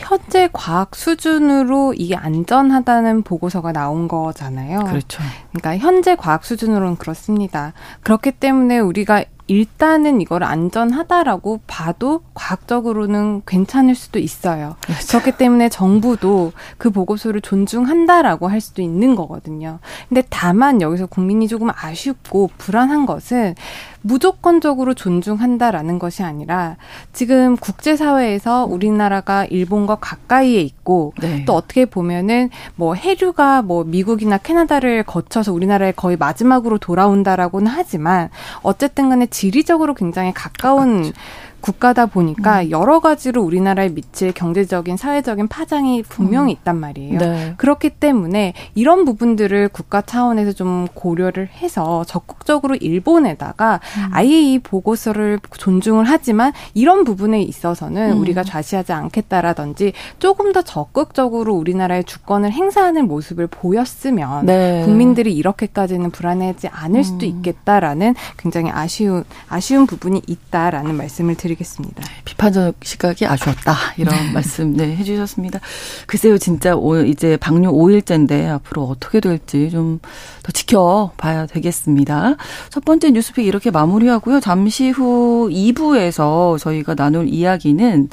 [0.00, 4.84] 현재 과학 수준으로 이게 안전하다는 보고서가 나온 거잖아요.
[4.84, 5.22] 그렇죠.
[5.52, 7.74] 그러니까 현재 과학 수준으로는 그렇습니다.
[8.02, 14.76] 그렇기 때문에 우리가 일단은 이걸 안전하다라고 봐도 과학적으로는 괜찮을 수도 있어요.
[14.80, 15.18] 그렇죠.
[15.18, 19.80] 그렇기 때문에 정부도 그 보고서를 존중한다라고 할 수도 있는 거거든요.
[20.08, 23.56] 근데 다만 여기서 국민이 조금 아쉽고 불안한 것은
[24.02, 26.76] 무조건적으로 존중한다라는 것이 아니라
[27.12, 31.44] 지금 국제사회에서 우리나라가 일본과 가까이에 있고 네.
[31.44, 38.30] 또 어떻게 보면은 뭐 해류가 뭐 미국이나 캐나다를 거쳐서 우리나라에 거의 마지막으로 돌아온다라고는 하지만
[38.62, 41.20] 어쨌든 간에 지리적으로 굉장히 가까운 가깝죠.
[41.60, 42.70] 국가다 보니까 음.
[42.70, 46.56] 여러 가지로 우리나라에 미칠 경제적인 사회적인 파장이 분명히 음.
[46.58, 47.18] 있단 말이에요.
[47.18, 47.54] 네.
[47.56, 54.08] 그렇기 때문에 이런 부분들을 국가 차원에서 좀 고려를 해서 적극적으로 일본에다가 음.
[54.12, 58.20] 아예 이 보고서를 존중을 하지만 이런 부분에 있어서는 음.
[58.20, 64.82] 우리가 좌시하지 않겠다라든지 조금 더 적극적으로 우리나라의 주권을 행사하는 모습을 보였으면 네.
[64.84, 67.30] 국민들이 이렇게까지는 불안해하지 않을 수도 음.
[67.30, 71.49] 있겠다라는 굉장히 아쉬운 아쉬운 부분이 있다라는 말씀을 드립니다.
[71.50, 72.02] 드리겠습니다.
[72.02, 73.74] 네, 비판적 시각이 아쉬웠다.
[73.96, 75.60] 이런 말씀 네, 해주셨습니다.
[76.06, 80.00] 글쎄요, 진짜 오늘 이제 방류 5일째인데 앞으로 어떻게 될지 좀
[80.42, 82.36] 더 지켜봐야 되겠습니다.
[82.70, 84.40] 첫 번째 뉴스픽 이렇게 마무리하고요.
[84.40, 88.08] 잠시 후 2부에서 저희가 나눌 이야기는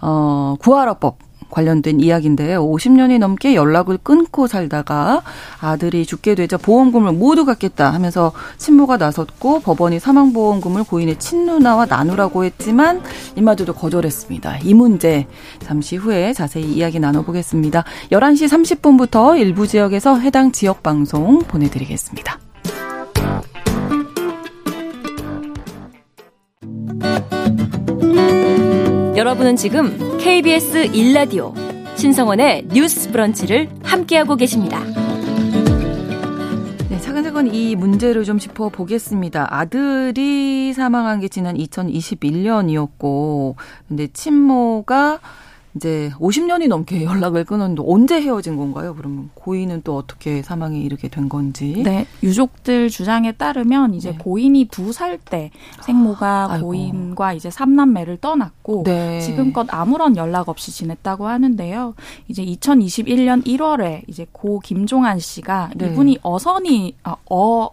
[0.00, 1.18] 어, 구하라법
[1.50, 2.64] 관련된 이야기인데요.
[2.64, 5.22] 50년이 넘게 연락을 끊고 살다가
[5.60, 13.02] 아들이 죽게 되자 보험금을 모두 갚겠다 하면서 친모가 나섰고 법원이 사망보험금을 고인의 친누나와 나누라고 했지만
[13.36, 14.58] 이마저도 거절했습니다.
[14.64, 15.26] 이 문제
[15.60, 17.84] 잠시 후에 자세히 이야기 나눠보겠습니다.
[18.12, 22.47] 11시 30분부터 일부 지역에서 해당 지역 방송 보내드리겠습니다.
[29.18, 31.52] 여러분은 지금 KBS 1라디오
[31.96, 34.78] 신성원의 뉴스 브런치를 함께하고 계십니다.
[36.88, 39.48] 네, 차근차근 이 문제를 좀 짚어보겠습니다.
[39.50, 43.56] 아들이 사망한 게 지난 2021년이었고,
[43.88, 45.18] 근데 친모가
[45.78, 48.94] 이제 50년이 넘게 연락을 끊었는데 언제 헤어진 건가요?
[48.96, 51.82] 그러면 고인은 또 어떻게 사망에 이르게 된 건지?
[51.84, 54.18] 네, 유족들 주장에 따르면 이제 네.
[54.18, 55.50] 고인이 두 살 때
[55.82, 59.20] 생모가 아, 고인과 이제 삼남매를 떠났고 네.
[59.20, 61.94] 지금껏 아무런 연락 없이 지냈다고 하는데요.
[62.26, 65.86] 이제 2021년 1월에 이제 고 김종한 씨가 네.
[65.86, 67.68] 이분이 어선이 아, 어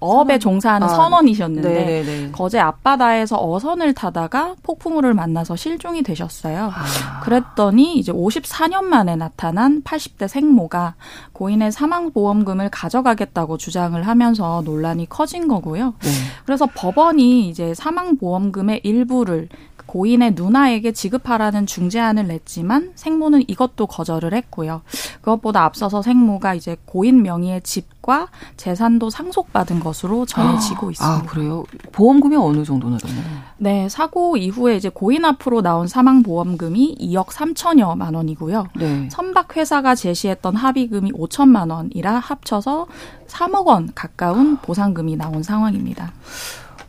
[0.00, 2.30] 어업에 종사하는 아, 선원이셨는데 네네네.
[2.32, 6.72] 거제 앞바다에서 어선을 타다가 폭풍우를 만나서 실종이 되셨어요.
[6.74, 7.20] 아.
[7.22, 10.94] 그랬더니 이제 54년 만에 나타난 80대 생모가
[11.32, 15.94] 고인의 사망보험금을 가져가겠다고 주장을 하면서 논란이 커진 거고요.
[16.02, 16.10] 네.
[16.44, 19.48] 그래서 법원이 이제 사망보험금의 일부를
[19.90, 24.82] 고인의 누나에게 지급하라는 중재안을 냈지만 생모는 이것도 거절을 했고요.
[25.20, 31.16] 그것보다 앞서서 생모가 이제 고인 명의의 집과 재산도 상속받은 것으로 전해지고 아, 있습니다.
[31.16, 31.64] 아, 그래요?
[31.92, 33.22] 보험금이 어느 정도 나나요?
[33.58, 38.66] 네, 사고 이후에 이제 고인 앞으로 나온 사망 보험금이 2억 3천여만 원이고요.
[38.76, 39.08] 네.
[39.10, 42.86] 선박 회사가 제시했던 합의금이 5천만 원이라 합쳐서
[43.28, 46.12] 3억 원 가까운 보상금이 나온 상황입니다.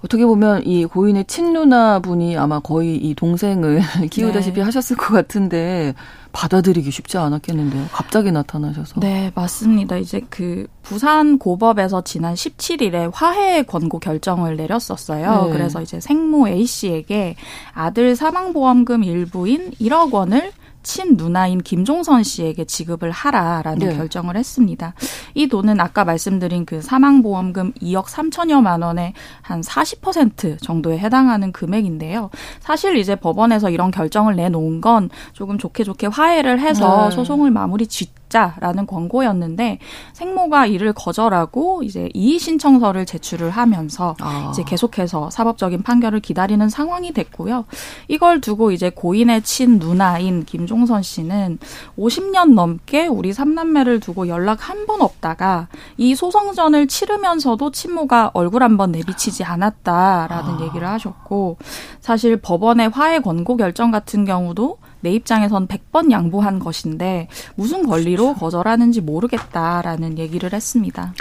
[0.03, 4.61] 어떻게 보면 이 고인의 친누나 분이 아마 거의 이 동생을 키우다시피 네.
[4.61, 5.93] 하셨을 것 같은데
[6.33, 7.87] 받아들이기 쉽지 않았겠는데요.
[7.91, 8.99] 갑자기 나타나셔서.
[8.99, 9.97] 네, 맞습니다.
[9.97, 15.45] 이제 그 부산 고법에서 지난 17일에 화해 권고 결정을 내렸었어요.
[15.45, 15.51] 네.
[15.51, 17.35] 그래서 이제 생모 A 씨에게
[17.73, 20.51] 아들 사망보험금 일부인 1억 원을
[20.83, 23.95] 친 누나인 김종선 씨에게 지급을 하라라는 네.
[23.95, 24.93] 결정을 했습니다.
[25.33, 32.29] 이 돈은 아까 말씀드린 그 사망보험금 2억 3천여만 원의 한 40% 정도에 해당하는 금액인데요.
[32.59, 37.15] 사실 이제 법원에서 이런 결정을 내놓은 건 조금 좋게 좋게 화해를 해서 네.
[37.15, 39.79] 소송을 마무리 짓 받자라는 권고였는데
[40.13, 44.49] 생모가 이를 거절하고 이제 이의 신청서를 제출을 하면서 아.
[44.51, 47.65] 이제 계속해서 사법적인 판결을 기다리는 상황이 됐고요.
[48.07, 51.59] 이걸 두고 이제 고인의 친 누나인 김종선 씨는
[51.99, 55.67] 50년 넘게 우리 삼남매를 두고 연락 한 번 없다가
[55.97, 60.61] 이 소송전을 치르면서도 친모가 얼굴 한 번 내비치지 않았다라는 아.
[60.61, 61.57] 얘기를 하셨고
[61.99, 68.39] 사실 법원의 화해 권고 결정 같은 경우도 내 입장에선 100번 양보한 것인데 무슨 권리로 그렇죠.
[68.39, 71.13] 거절하는지 모르겠다라는 얘기를 했습니다.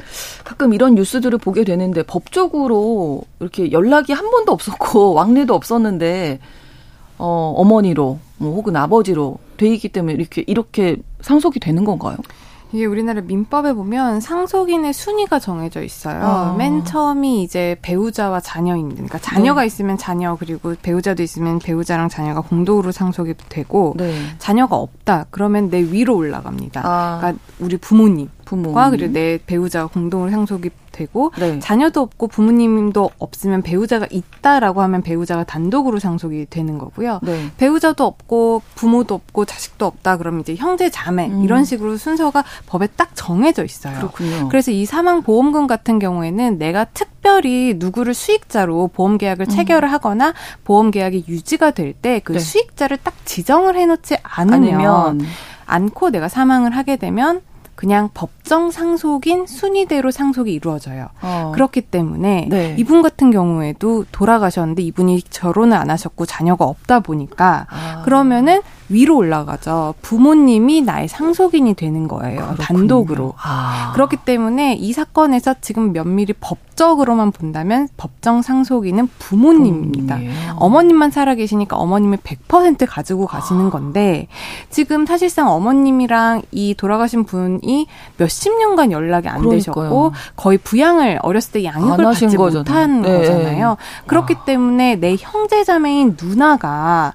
[0.45, 6.39] 가끔 이런 뉴스들을 보게 되는데 법적으로 이렇게 연락이 한 번도 없었고 왕래도 없었는데
[7.19, 12.17] 어, 어머니로 뭐 혹은 아버지로 돼 있기 때문에 이렇게 이렇게 상속이 되는 건가요?
[12.73, 16.25] 이게 우리나라 민법에 보면 상속인의 순위가 정해져 있어요.
[16.25, 16.55] 어.
[16.57, 19.67] 맨 처음이 이제 배우자와 자녀인, 그러니까 자녀가 네.
[19.67, 24.15] 있으면 자녀 그리고 배우자도 있으면 배우자랑 자녀가 공동으로 상속이 되고 네.
[24.39, 26.83] 자녀가 없다 그러면 내 위로 올라갑니다.
[26.85, 27.19] 아.
[27.21, 28.29] 그러니까 우리 부모님.
[28.45, 31.59] 부모과 그리고 내 배우자가 공동으로 상속이 되고 네.
[31.59, 37.21] 자녀도 없고 부모님도 없으면 배우자가 있다라고 하면 배우자가 단독으로 상속이 되는 거고요.
[37.23, 37.51] 네.
[37.57, 41.43] 배우자도 없고 부모도 없고 자식도 없다 그러면 이제 형제 자매 음.
[41.45, 43.97] 이런 식으로 순서가 법에 딱 정해져 있어요.
[43.99, 44.49] 그렇군요.
[44.49, 49.49] 그래서 이 사망 보험금 같은 경우에는 내가 특별히 누구를 수익자로 보험 계약을 음.
[49.49, 52.39] 체결을 하거나 보험 계약이 유지가 될 때그 네.
[52.39, 55.27] 수익자를 딱 지정을 해놓지 않으면 아니면.
[55.67, 57.43] 않고 내가 사망을 하게 되면
[57.81, 61.09] 그냥 법정 상속인 순위대로 상속이 이루어져요.
[61.23, 61.51] 어.
[61.55, 62.75] 그렇기 때문에 네.
[62.79, 68.03] 이분 같은 경우에도 돌아가셨는데 이분이 결혼을 안 하셨고 자녀가 없다 보니까 아.
[68.05, 69.95] 그러면은 위로 올라가죠.
[70.03, 72.37] 부모님이 나의 상속인이 되는 거예요.
[72.41, 72.57] 그렇군요.
[72.57, 73.35] 단독으로.
[73.43, 73.93] 아.
[73.95, 80.17] 그렇기 때문에 이 사건에서 지금 면밀히 법적으로만 본다면 법정 상속인은 부모님입니다.
[80.17, 80.57] 부모님이에요.
[80.57, 83.71] 어머님만 살아계시니까 어머님이 100% 가지고 가시는 아.
[83.71, 84.29] 건데
[84.71, 89.59] 지금 사실상 어머님이랑 이 돌아가신 분이 몇 몇십 년간 연락이 안 그러니까요.
[89.59, 92.59] 되셨고 거의 부양을 어렸을 때 양육을 받지 거잖아요.
[92.61, 93.19] 못한 네.
[93.19, 93.77] 거잖아요.
[94.07, 94.45] 그렇기 와.
[94.45, 97.13] 때문에 내 형제 자매인 누나가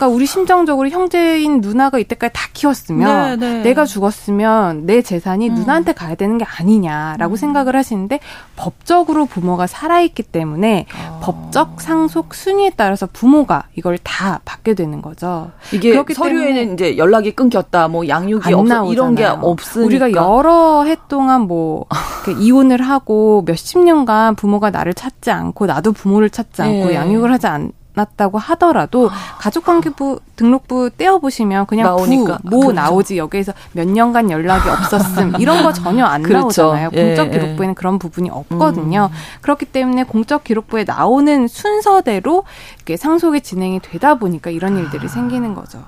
[0.00, 3.62] 그러니까 우리 심정적으로 형제인 누나가 이때까지 다 키웠으면 네, 네.
[3.62, 5.54] 내가 죽었으면 내 재산이 음.
[5.54, 7.36] 누나한테 가야 되는 게 아니냐라고 음.
[7.36, 8.18] 생각을 하시는데
[8.56, 11.20] 법적으로 부모가 살아있기 때문에 어.
[11.22, 15.50] 법적 상속 순위에 따라서 부모가 이걸 다 받게 되는 거죠.
[15.70, 21.42] 이게 서류에는 이제 연락이 끊겼다, 뭐 양육이 없어 이런 게 없으니까 우리가 여러 해 동안
[21.42, 21.84] 뭐
[22.40, 26.94] 이혼을 하고 몇십 년간 부모가 나를 찾지 않고 나도 부모를 찾지 않고 네.
[26.94, 29.38] 양육을 하지 않 났다고 하더라도 아.
[29.38, 32.38] 가족관계부 등록부 떼어보시면 그냥 나오니까.
[32.38, 32.72] 부, 모 그렇죠.
[32.72, 36.62] 나오지 여기에서 몇 년간 연락이 없었음 이런 거 전혀 안 그렇죠.
[36.62, 36.90] 나오잖아요.
[36.92, 37.74] 예, 공적 기록부에는 예.
[37.74, 39.10] 그런 부분이 없거든요.
[39.12, 39.16] 음.
[39.42, 42.44] 그렇기 때문에 공적 기록부에 나오는 순서대로
[42.76, 45.08] 이렇게 상속이 진행이 되다 보니까 이런 일들이 아.
[45.08, 45.82] 생기는 거죠.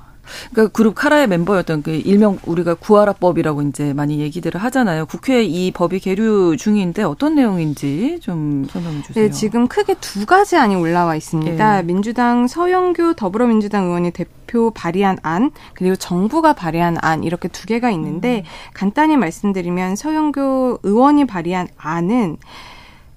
[0.51, 5.07] 그러니까 그룹 카라의 멤버였던 그 일명 우리가 구하라법이라고 이제 많이 얘기들을 하잖아요.
[5.07, 9.27] 국회에 이 법이 계류 중인데 어떤 내용인지 좀 설명해 주세요.
[9.27, 11.77] 네, 지금 크게 두 가지 안이 올라와 있습니다.
[11.77, 11.83] 네.
[11.83, 18.39] 민주당 서영교 더불어민주당 의원이 대표 발의한 안 그리고 정부가 발의한 안 이렇게 두 개가 있는데
[18.39, 18.73] 음.
[18.75, 22.39] 간단히 말씀드리면 서영교 의원이 발의한 안은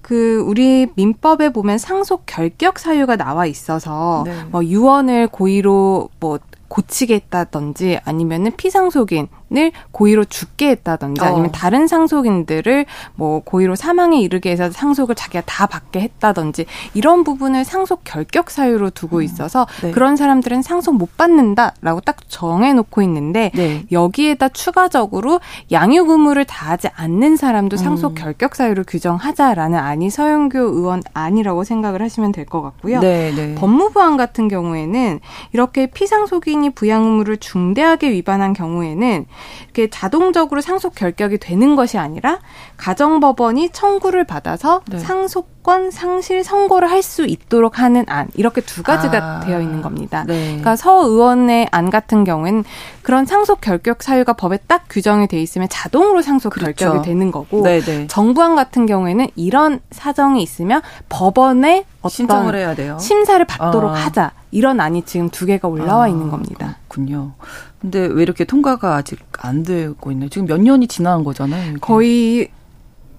[0.06, 4.44] 그 우리 민법에 보면 상속 결격 사유가 나와 있어서 네.
[4.52, 11.24] 뭐 유언을 고의로 뭐 고치게 했다든지 아니면은 피상속인 을 고의로 죽게 했다든지 어.
[11.24, 17.64] 아니면 다른 상속인들을 뭐 고의로 사망에 이르게 해서 상속을 자기가 다 받게 했다든지 이런 부분을
[17.64, 19.22] 상속 결격 사유로 두고 음.
[19.22, 19.92] 있어서 네.
[19.92, 23.84] 그런 사람들은 상속 못 받는다라고 딱 정해놓고 있는데 네.
[23.92, 28.14] 여기에다 추가적으로 양육 의무를 다하지 않는 사람도 상속 음.
[28.16, 33.00] 결격 사유로 규정하자라는 안이 서영교 의원 안이라고 생각을 하시면 될 것 같고요.
[33.00, 33.54] 네, 네.
[33.56, 35.20] 법무부안 같은 경우에는
[35.52, 39.26] 이렇게 피상속인이 부양 의무를 중대하게 위반한 경우에는
[39.64, 42.40] 이렇게 자동적으로 상속 결격이 되는 것이 아니라
[42.76, 44.98] 가정법원이 청구를 받아서 네.
[44.98, 50.24] 상속권 상실 선고를 할 수 있도록 하는 안 이렇게 두 가지가 아, 되어 있는 겁니다.
[50.26, 50.46] 네.
[50.46, 52.64] 그러니까 서 의원의 안 같은 경우에는
[53.02, 56.74] 그런 상속 결격 사유가 법에 딱 규정이 돼 있으면 자동으로 상속 그렇죠.
[56.74, 57.84] 결격이 되는 거고 네네.
[57.84, 58.06] 네.
[58.08, 62.98] 정부안 같은 경우에는 이런 사정이 있으면 법원에 어떤 신청을 해야 돼요.
[62.98, 63.94] 심사를 받도록 아.
[63.94, 66.78] 하자 이런 안이 지금 두 개가 올라와 아, 있는 겁니다.
[66.88, 67.32] 그렇군요.
[67.80, 70.28] 근데 왜 이렇게 통과가 아직 안 되고 있나요?
[70.28, 71.70] 지금 몇 년이 지난 거잖아요.
[71.70, 71.78] 이게.
[71.80, 72.48] 거의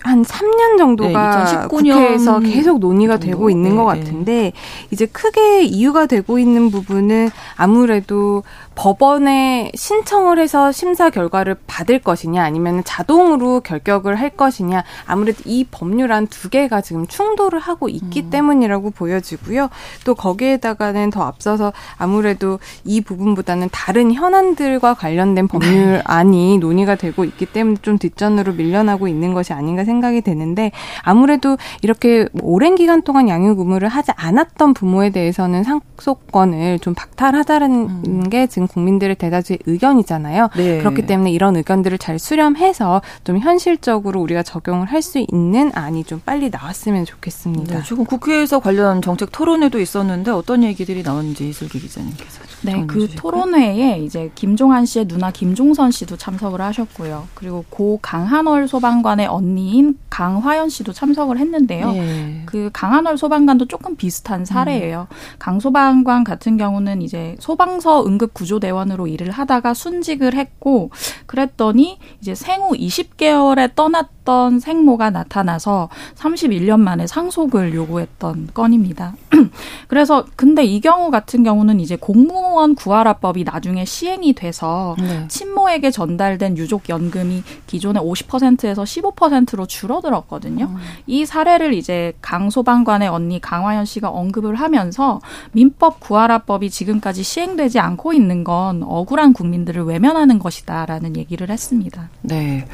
[0.01, 3.25] 한 3년 정도가 네, 국회에서 계속 논의가 정도?
[3.25, 4.53] 되고 있는 네, 것 같은데 네.
[4.91, 8.43] 이제 크게 이유가 되고 있는 부분은 아무래도
[8.77, 16.27] 법원에 신청을 해서 심사 결과를 받을 것이냐 아니면 자동으로 결격을 할 것이냐 아무래도 이 법률안
[16.27, 18.29] 두 개가 지금 충돌을 하고 있기 음.
[18.29, 19.69] 때문이라고 보여지고요.
[20.05, 26.57] 또 거기에다가는 더 앞서서 아무래도 이 부분보다는 다른 현안들과 관련된 법률안이 네.
[26.59, 32.75] 논의가 되고 있기 때문에 좀 뒷전으로 밀려나고 있는 것이 아닌가 생각이 되는데 아무래도 이렇게 오랜
[32.75, 37.71] 기간 동안 양육 의무를 하지 않았던 부모에 대해서는 상속권을 좀 박탈하자는
[38.05, 38.29] 음.
[38.29, 40.49] 게 지금 국민들의 대다수의 의견이잖아요.
[40.55, 40.77] 네.
[40.79, 46.21] 그렇기 때문에 이런 의견들을 잘 수렴해서 좀 현실적으로 우리가 적용을 할 수 있는 안이 좀
[46.23, 47.77] 빨리 나왔으면 좋겠습니다.
[47.77, 52.41] 네, 지금 국회에서 관련 정책 토론회도 있었는데 어떤 얘기들이 나왔는지 이슬기 기자님께서.
[52.63, 57.27] 네, 그 토론회에 이제 김종한 씨의 누나 김종선 씨도 참석을 하셨고요.
[57.33, 61.91] 그리고 고 강한월 소방관의 언니인 강화연 씨도 참석을 했는데요.
[61.91, 62.41] 네.
[62.47, 65.05] 그 강한월 소방관도 조금 비슷한 사례예요.
[65.11, 65.15] 음.
[65.37, 70.89] 강 소방관 같은 경우는 이제 소방서 응급 구조대원으로 일을 하다가 순직을 했고
[71.27, 79.15] 그랬더니 이제 생후 20개월에 떠났 던 생모가 나타나서 31년 만에 상속을 요구했던 건입니다.
[79.87, 85.27] 그래서 근데 이 경우 같은 경우는 이제 공무 공무원 구하라법이 나중에 시행이 돼서 네.
[85.29, 90.65] 친모에게 전달된 유족 연금이 기존의 50%에서 15%로 줄어들었거든요.
[90.65, 90.77] 음.
[91.05, 95.21] 이 사례를 이제 강 소방관의 언니 강화연 씨가 언급을 하면서
[95.53, 102.09] 민법 구하라법이 지금까지 시행되지 않고 있는 건 억울한 국민들을 외면하는 것이다라는 얘기를 했습니다.
[102.21, 102.67] 네.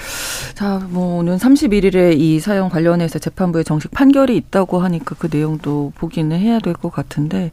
[0.56, 6.38] 자, 뭐 오늘 31일에 이 사연 관련해서 재판부에 정식 판결이 있다고 하니까 그 내용도 보기는
[6.40, 7.52] 해야 될 것 같은데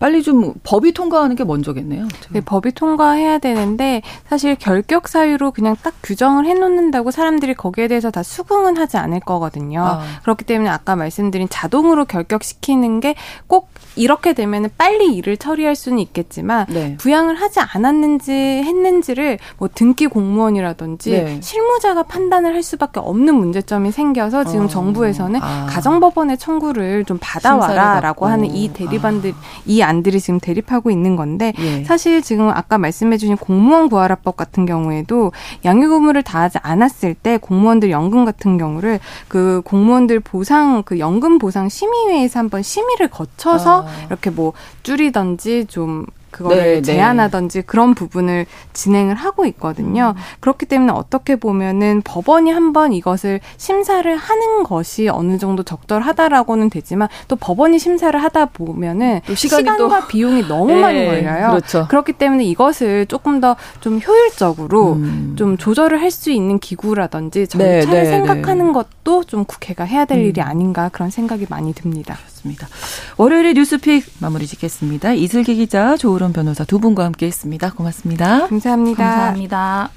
[0.00, 2.08] 빨리 좀 법이 통과하는 게 먼저겠네요.
[2.30, 8.22] 네, 법이 통과해야 되는데 사실 결격 사유로 그냥 딱 규정을 해놓는다고 사람들이 거기에 대해서 다
[8.22, 9.84] 수긍은 하지 않을 거거든요.
[9.84, 10.02] 아.
[10.22, 13.14] 그렇기 때문에 아까 말씀드린 자동으로 결격시키는 게
[13.46, 16.96] 꼭 이렇게 되면 빨리 일을 처리할 수는 있겠지만 네.
[16.98, 21.40] 부양을 하지 않았는지 했는지를 뭐 등기 공무원이라든지 네.
[21.42, 24.68] 실무자가 판단을 할 수밖에 없는 문제점이 생겨서 지금 어.
[24.68, 25.66] 정부에서는 아.
[25.68, 29.34] 가정법원의 청구를 좀 받아와라라고 하는 이 대리반들
[29.66, 31.84] 이 안들이 지금 대립하고 있는 건데 예.
[31.84, 35.32] 사실 지금 아까 말씀해주신 공무원 구하라법 같은 경우에도
[35.64, 41.68] 양육 의무를 다하지 않았을 때 공무원들 연금 같은 경우를 그 공무원들 보상 그 연금 보상
[41.68, 44.06] 심의회에서 한번 심의를 거쳐서 아.
[44.06, 50.14] 이렇게 뭐 줄이던지 좀 그거를 네, 네, 제한하던지 그런 부분을 진행을 하고 있거든요.
[50.16, 50.22] 음.
[50.40, 57.36] 그렇기 때문에 어떻게 보면은 법원이 한번 이것을 심사를 하는 것이 어느 정도 적절하다라고는 되지만 또
[57.36, 61.50] 법원이 심사를 하다 보면은 시간과 비용이 너무 네, 많이 걸려요.
[61.50, 61.86] 그렇죠.
[61.88, 65.34] 그렇기 때문에 이것을 조금 더 좀 효율적으로 음.
[65.36, 70.04] 좀 조절을 할 수 있는 기구라든지 절차를 네, 네, 네, 생각하는 것도 좀 국회가 해야
[70.04, 70.24] 될 음.
[70.24, 72.18] 일이 아닌가 그런 생각이 많이 듭니다.
[72.40, 72.68] 그렇습니다.
[73.16, 75.12] 월요일에 뉴스픽 마무리 짓겠습니다.
[75.12, 77.72] 이슬기 기자, 조으론 변호사 두 분과 함께 했습니다.
[77.72, 78.46] 고맙습니다.
[78.48, 79.04] 감사합니다.
[79.04, 79.90] 감사합니다.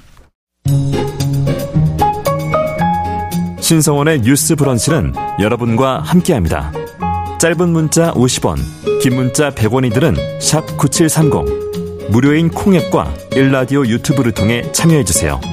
[3.60, 6.72] 신성원의 뉴스 브런치는 여러분과 함께합니다.
[7.40, 8.58] 짧은 문자 50원,
[9.02, 10.16] 긴 문자 100원이들은
[10.78, 12.12] 9730.
[12.12, 15.53] 무료인 콩앱과 일라디오 유튜브를 통해 참여해주세요.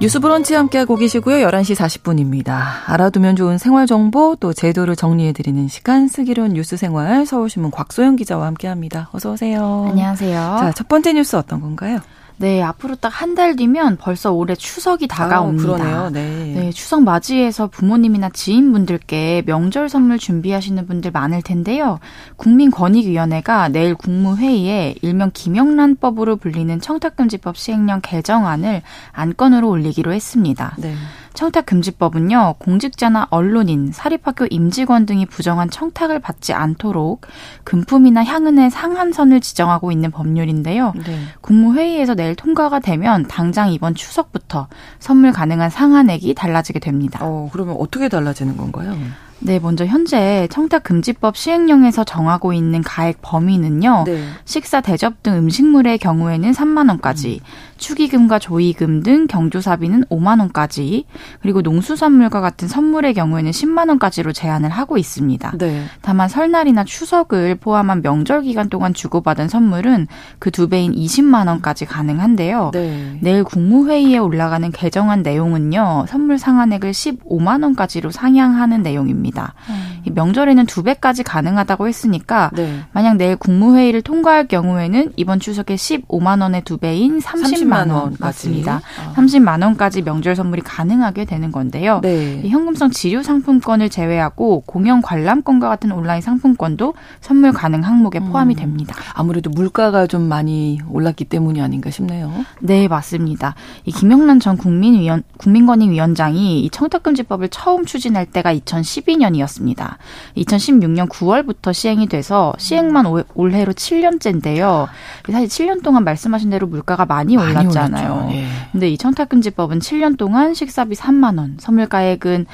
[0.00, 1.46] 뉴스 브런치 함께하고 계시고요.
[1.46, 2.58] 11시 40분입니다.
[2.86, 9.10] 알아두면 좋은 생활정보 또 제도를 정리해드리는 시간 슬기로운 뉴스 생활 서울신문 곽소영 기자와 함께합니다.
[9.12, 9.88] 어서 오세요.
[9.90, 10.56] 안녕하세요.
[10.58, 11.98] 자, 첫 번째 뉴스 어떤 건가요?
[12.40, 15.72] 네, 앞으로 딱 한 달 뒤면 벌써 올해 추석이 다가옵니다.
[15.74, 16.10] 아, 그러네요.
[16.10, 16.52] 네.
[16.56, 22.00] 네, 추석 맞이해서 부모님이나 지인분들께 명절 선물 준비하시는 분들 많을 텐데요.
[22.36, 28.82] 국민권익위원회가 내일 국무회의에 일명 김영란법으로 불리는 청탁금지법 시행령 개정안을
[29.12, 30.74] 안건으로 올리기로 했습니다.
[30.78, 30.94] 네.
[31.34, 37.22] 청탁금지법은요, 공직자나 언론인, 사립학교 임직원 등이 부정한 청탁을 받지 않도록
[37.64, 40.92] 금품이나 향은의 상한선을 지정하고 있는 법률인데요.
[41.06, 41.18] 네.
[41.40, 44.68] 국무회의에서 내일 통과가 되면 당장 이번 추석부터
[44.98, 47.20] 선물 가능한 상한액이 달라지게 됩니다.
[47.22, 48.96] 어, 그러면 어떻게 달라지는 건가요?
[49.40, 54.04] 네, 먼저 현재 청탁금지법 시행령에서 정하고 있는 가액 범위는요.
[54.06, 54.22] 네.
[54.44, 57.46] 식사, 대접 등 음식물의 경우에는 3만 원까지, 음.
[57.78, 61.06] 축의금과 조의금 등 경조사비는 5만 원까지,
[61.40, 65.54] 그리고 농수산물과 같은 선물의 경우에는 10만 원까지로 제한을 하고 있습니다.
[65.58, 65.84] 네.
[66.02, 70.06] 다만 설날이나 추석을 포함한 명절 기간 동안 주고받은 선물은
[70.38, 72.70] 그 두 배인 20만 원까지 가능한데요.
[72.74, 73.18] 네.
[73.20, 76.04] 내일 국무회의에 올라가는 개정안 내용은요.
[76.06, 79.29] 선물 상한액을 15만 원까지로 상향하는 내용입니다.
[79.68, 80.12] 음.
[80.14, 82.80] 명절에는 두 배까지 가능하다고 했으니까 네.
[82.92, 88.80] 만약 내일 국무회의를 통과할 경우에는 이번 추석에 15만 원의 두 배인 30만 30만 원 맞습니다.
[88.98, 89.12] 아.
[89.14, 92.00] 30만 원까지 명절 선물이 가능하게 되는 건데요.
[92.02, 92.42] 네.
[92.48, 98.30] 현금성 지류 상품권을 제외하고 공연 관람권과 같은 온라인 상품권도 선물 가능 항목에 음.
[98.30, 98.94] 포함이 됩니다.
[99.14, 102.32] 아무래도 물가가 좀 많이 올랐기 때문이 아닌가 싶네요.
[102.60, 103.54] 네, 맞습니다.
[103.84, 109.98] 이 김영란 전 국민위원 국민권익위원장이 이 청탁금지법을 처음 추진할 때가 2012년 이었습니다.
[110.36, 114.88] 2016년 9월부터 시행이 돼서 시행만 올해로 7년째인데요.
[115.30, 118.28] 사실 7년 동안 말씀하신 대로 물가가 많이 올랐 올랐잖아요.
[118.32, 118.46] 예.
[118.72, 122.46] 근데 이 청탁금지법은 7년 동안 식사비 3만 원, 선물가액은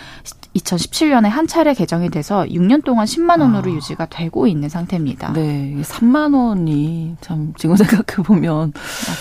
[0.56, 3.74] 2017년에 한 차례 개정이 돼서 6년 동안 10만 원으로 아.
[3.74, 5.32] 유지가 되고 있는 상태입니다.
[5.32, 8.72] 네, 3만 원이 참 지금 생각해 보면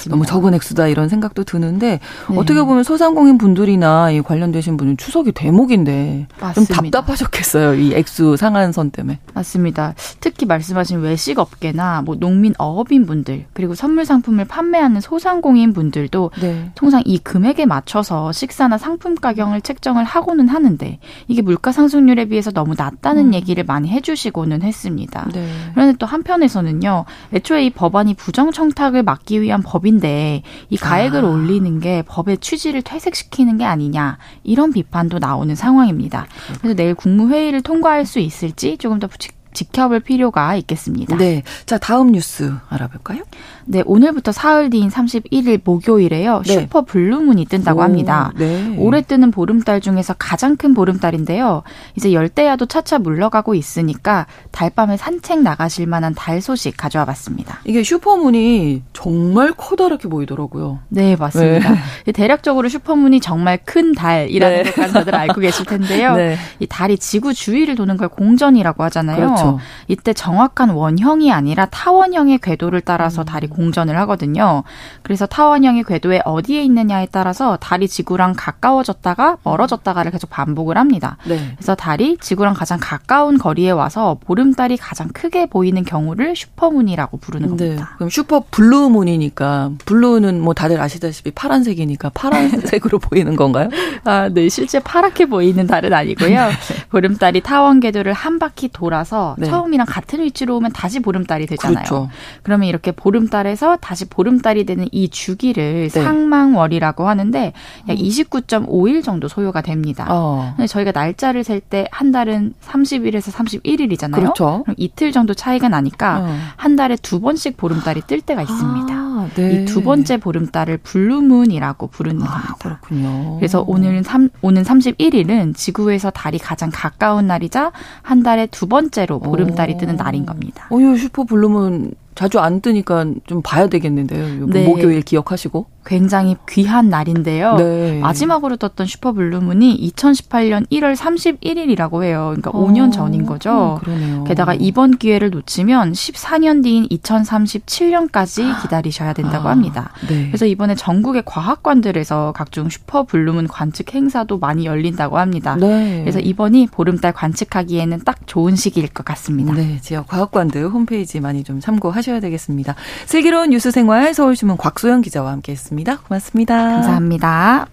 [0.09, 2.37] 너무 적은 액수다 이런 생각도 드는데 네.
[2.37, 6.73] 어떻게 보면 소상공인 분들이나 이 관련되신 분은 추석이 대목인데 맞습니다.
[6.75, 7.75] 좀 답답하셨겠어요.
[7.75, 9.19] 이 액수 상한선 때문에.
[9.33, 9.93] 맞습니다.
[10.19, 16.71] 특히 말씀하신 외식 업계나 뭐 농민 어업인 분들 그리고 선물 상품을 판매하는 소상공인 분들도 네.
[16.75, 22.75] 통상 이 금액에 맞춰서 식사나 상품 가격을 책정을 하고는 하는데 이게 물가 상승률에 비해서 너무
[22.77, 23.33] 낮다는 음.
[23.33, 25.29] 얘기를 많이 해주시고는 했습니다.
[25.33, 25.47] 네.
[25.73, 31.27] 그런데 또 한편에서는요, 애초에 이 법안이 부정 청탁을 막기 위한 법인데 이 가액을 아.
[31.27, 36.27] 올리는 게 법의 취지를 퇴색시키는 게 아니냐 이런 비판도 나오는 상황입니다.
[36.59, 39.07] 그래서 내일 국무회의를 통과할 수 있을지 조금 더
[39.55, 41.17] 지켜볼 필요가 있겠습니다.
[41.17, 41.41] 네.
[41.65, 43.23] 자, 다음 뉴스 알아볼까요?
[43.67, 46.43] 네, 오늘부터 사흘 뒤인 31일 목요일에요.
[46.45, 46.53] 네.
[46.53, 48.31] 슈퍼 블루문이 뜬다고 오, 합니다.
[48.37, 48.75] 네.
[48.77, 51.63] 올해 뜨는 보름달 중에서 가장 큰 보름달인데요.
[51.95, 57.59] 이제 열대야도 차차 물러가고 있으니까 달밤에 산책 나가실 만한 달 소식 가져와 봤습니다.
[57.65, 60.79] 이게 슈퍼문이 정말 커다랗게 보이더라고요.
[60.89, 61.75] 네, 맞습니다.
[62.05, 62.11] 네.
[62.11, 64.71] 대략적으로 슈퍼문이 정말 큰 달이라는 네.
[64.71, 66.15] 걸 다들 알고 계실 텐데요.
[66.15, 66.37] 네.
[66.59, 69.15] 이 달이 지구 주위를 도는 걸 공전이라고 하잖아요.
[69.15, 69.59] 그렇죠.
[69.87, 73.25] 이때 정확한 원형이 아니라 타원형의 궤도를 따라서 음.
[73.25, 74.63] 달이 공전을 하거든요.
[75.01, 81.17] 그래서 타원형의 궤도에 어디에 있느냐에 따라서 달이 지구랑 가까워졌다가 멀어졌다가를 계속 반복을 합니다.
[81.25, 81.53] 네.
[81.55, 87.67] 그래서 달이 지구랑 가장 가까운 거리에 와서 보름달이 가장 크게 보이는 경우를 슈퍼문이라고 부르는 네.
[87.67, 87.93] 겁니다.
[87.95, 93.69] 그럼 슈퍼 블루문이니까 블루는 뭐 다들 아시다시피 파란색이니까 파란색으로 보이는 건가요?
[94.03, 94.49] 아, 네.
[94.49, 96.29] 실제 파랗게 보이는 달은 아니고요.
[96.29, 96.51] 네.
[96.89, 99.47] 보름달이 타원 궤도를 한 바퀴 돌아서 네.
[99.47, 101.83] 처음이랑 같은 위치로 오면 다시 보름달이 되잖아요.
[101.83, 102.09] 그렇죠.
[102.43, 106.03] 그러면 이렇게 보름달 에서 다시 보름달이 되는 이 주기를 네.
[106.03, 107.53] 삭망월이라고 하는데
[107.89, 109.01] 약 29.5일 음.
[109.01, 110.05] 정도 소요가 됩니다.
[110.09, 110.53] 어.
[110.55, 114.11] 근데 저희가 날짜를 셀 때 한 달은 30일에서 31일이잖아요.
[114.11, 114.61] 그렇죠.
[114.63, 116.37] 그럼 이틀 정도 차이가 나니까 어.
[116.55, 118.93] 한 달에 두 번씩 보름달이 뜰 때가 있습니다.
[118.93, 119.63] 아, 네.
[119.63, 122.55] 이 두 번째 보름달을 블루문이라고 부르는 아, 겁니다.
[122.59, 123.35] 그렇군요.
[123.37, 127.71] 그래서 오늘 3, 오는 31일은 지구에서 달이 가장 가까운 날이자
[128.01, 130.67] 한 달에 두 번째로 보름달이 뜨는 날인 겁니다.
[130.69, 134.47] 어, 이 슈퍼 블루문 자주 안 뜨니까 좀 봐야 되겠는데요.
[134.47, 134.65] 네.
[134.65, 135.74] 목요일 기억하시고.
[135.85, 137.55] 굉장히 귀한 날인데요.
[137.57, 137.99] 네.
[137.99, 142.33] 마지막으로 떴던 슈퍼블루문이 2018년 1월 31일이라고 해요.
[142.35, 143.51] 그러니까 어, 5년 전인 거죠.
[143.51, 144.23] 어, 그러네요.
[144.23, 149.91] 게다가 이번 기회를 놓치면 14년 뒤인 2037년까지 기다리셔야 된다고 아, 합니다.
[150.07, 150.27] 네.
[150.27, 155.55] 그래서 이번에 전국의 과학관들에서 각종 슈퍼블루문 관측 행사도 많이 열린다고 합니다.
[155.55, 155.99] 네.
[156.01, 159.53] 그래서 이번이 보름달 관측하기에는 딱 좋은 시기일 것 같습니다.
[159.53, 162.73] 네, 지역 과학관들 홈페이지 많이 좀 참고하셔야 되겠습니다.
[163.05, 165.74] 슬기로운 뉴스 생활 서울신문 곽소영 기자와 함께했습니다.
[165.75, 166.55] 알습니다 고맙습니다.
[166.55, 167.67] 감사합니다.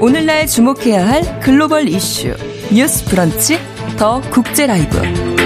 [0.00, 2.34] 오늘날 주목해야 할 글로벌 이슈
[2.72, 3.58] 뉴스 브런치
[3.96, 5.37] 더 국제 라이브.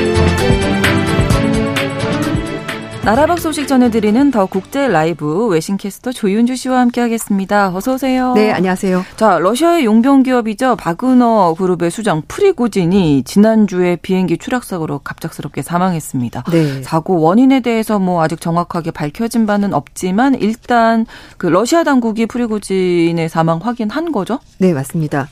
[3.04, 7.74] 나라박 소식 전해드리는 더 국제 라이브 외신캐스터 조윤주 씨와 함께하겠습니다.
[7.74, 8.32] 어서 오세요.
[8.34, 9.04] 네, 안녕하세요.
[9.16, 16.44] 자, 러시아의 용병 기업이죠 바그너 그룹의 수장 프리고진이 지난주에 비행기 추락 사고로 갑작스럽게 사망했습니다.
[16.52, 16.82] 네.
[16.84, 21.04] 사고 원인에 대해서 뭐 아직 정확하게 밝혀진 바는 없지만 일단
[21.38, 24.38] 그 러시아 당국이 프리고진의 사망 확인한 거죠?
[24.58, 25.26] 네, 맞습니다.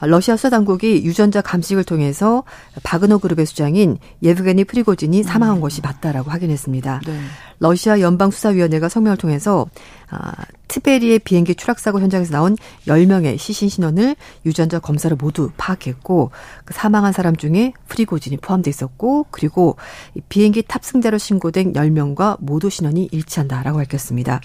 [0.00, 2.44] 러시아 수사 당국이 유전자 감식을 통해서
[2.82, 5.60] 바그너 그룹의 수장인 예브게니 프리고진이 사망한 음.
[5.60, 7.00] 것이 맞다라고 확인했습니다.
[7.06, 7.20] 네.
[7.58, 9.66] 러시아 연방수사위원회가 성명을 통해서
[10.10, 10.32] 아,
[10.68, 16.30] 트베리의 비행기 추락 사고 현장에서 나온 10명의 시신 신원을 유전자 검사를 모두 파악했고
[16.64, 19.76] 그 사망한 사람 중에 프리고진이 포함돼 있었고 그리고
[20.28, 24.40] 비행기 탑승자로 신고된 10명과 모두 신원이 일치한다라고 밝혔습니다.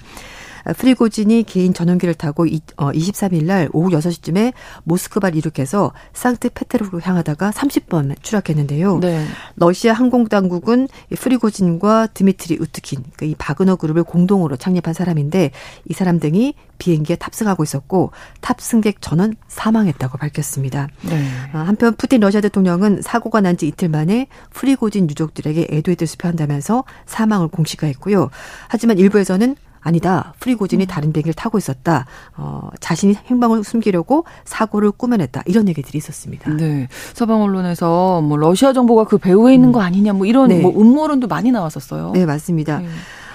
[0.78, 4.54] 프리고진이 개인 전용기를 타고 23일 어, 날 오후 6시쯤에
[4.84, 9.00] 모스크바를 이륙해서 상트페테르부르크 향하다가 30분 추락했는데요.
[9.00, 9.26] 네.
[9.56, 10.88] 러시아 항공 당국은
[11.18, 15.52] 프리고진과 드미트리 우트킨, 그러니까 이 바그너 그룹을 공동으로 창립한 사람인데
[15.88, 20.88] 이 사람 등이 비행기에 탑승하고 있었고 탑승객 전원 사망했다고 밝혔습니다.
[21.04, 21.24] 네.
[21.54, 26.86] 어, 한편 푸틴 러시아 대통령은 사고가 난 지 이틀 만에 프리고진 유족들에게 애도의 뜻을 표한다면서
[27.06, 28.30] 사망을 공식화했고요.
[28.70, 30.34] 하지만 일부에서는 아니다.
[30.40, 30.88] 프리고진이 음.
[30.88, 32.06] 다른 비행기를 타고 있었다.
[32.38, 35.44] 어, 자신이 행방을 숨기려고 사고를 꾸며냈다.
[35.48, 36.52] 이런 얘기들이 있었습니다.
[36.52, 36.88] 네.
[37.14, 39.74] 서방 언론에서 뭐 러시아 정보가 그 배후에 있는 음.
[39.74, 40.60] 거 아니냐 뭐 이런 네.
[40.60, 42.12] 뭐 음모론도 많이 나왔었어요.
[42.14, 42.80] 네, 맞습니다.
[42.80, 42.88] 네.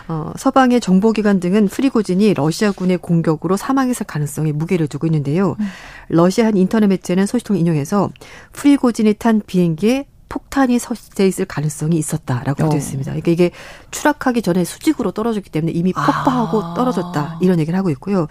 [0.08, 5.56] 어, 서방의 정보기관 등은 프리고진이 러시아군의 공격으로 사망했을 가능성에 무게를 두고 있는데요.
[5.58, 5.66] 음.
[6.08, 8.10] 러시아 한 인터넷 매체는 소식통을 인용해서
[8.52, 12.68] 프리고진이 탄 비행기에 폭탄이 설치돼 있을 가능성이 있었다라고 어.
[12.68, 13.12] 되었습니다.
[13.12, 13.50] 그러니까 이게
[13.90, 16.06] 추락하기 전에 수직으로 떨어졌기 때문에 이미 아.
[16.06, 16.74] 폭파하고 아.
[16.74, 18.26] 떨어졌다 이런 얘기를 하고 있고요.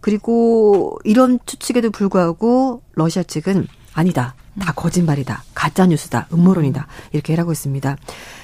[0.00, 4.34] 그리고 이런 추측에도 불구하고 러시아 측은 아니다.
[4.60, 5.42] 다 거짓말이다.
[5.54, 6.28] 가짜 뉴스다.
[6.32, 6.86] 음모론이다.
[7.12, 7.96] 이렇게 하고 있습니다.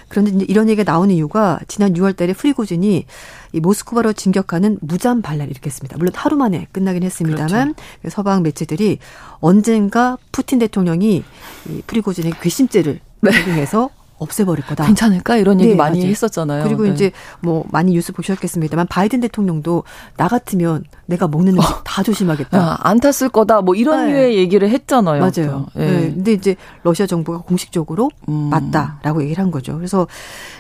[0.09, 3.07] 그런데 이제 이런 얘기가 나오는 이유가 지난 6월 달에 프리고진이
[3.53, 5.97] 이 모스크바로 진격하는 무장 반란을 일으켰습니다.
[5.99, 8.11] 물론 하루 만에 끝나긴 했습니다만 그렇죠.
[8.11, 8.99] 서방 매체들이
[9.39, 11.23] 언젠가 푸틴 대통령이
[11.69, 14.00] 이 프리고진의 괘씸죄를 적용해서 네.
[14.21, 14.87] 없애버릴 거다.
[14.87, 16.11] 괜찮을까 이런 얘기 네, 많이 맞아요.
[16.11, 16.65] 했었잖아요.
[16.65, 16.91] 그리고 네.
[16.91, 17.11] 이제
[17.41, 19.83] 뭐 많이 뉴스 보셨겠습니다만 바이든 대통령도
[20.17, 21.83] 나 같으면 내가 먹는 음식 어.
[21.83, 22.59] 다 조심하겠다.
[22.59, 23.63] 아, 안 탔을 거다.
[23.63, 24.13] 뭐 이런 네.
[24.13, 25.21] 류의 얘기를 했잖아요.
[25.21, 25.67] 맞아요.
[25.75, 25.87] 네.
[25.87, 26.01] 네.
[26.13, 28.51] 근데 이제 러시아 정부가 공식적으로 음.
[28.51, 29.75] 맞다라고 얘기를 한 거죠.
[29.77, 30.07] 그래서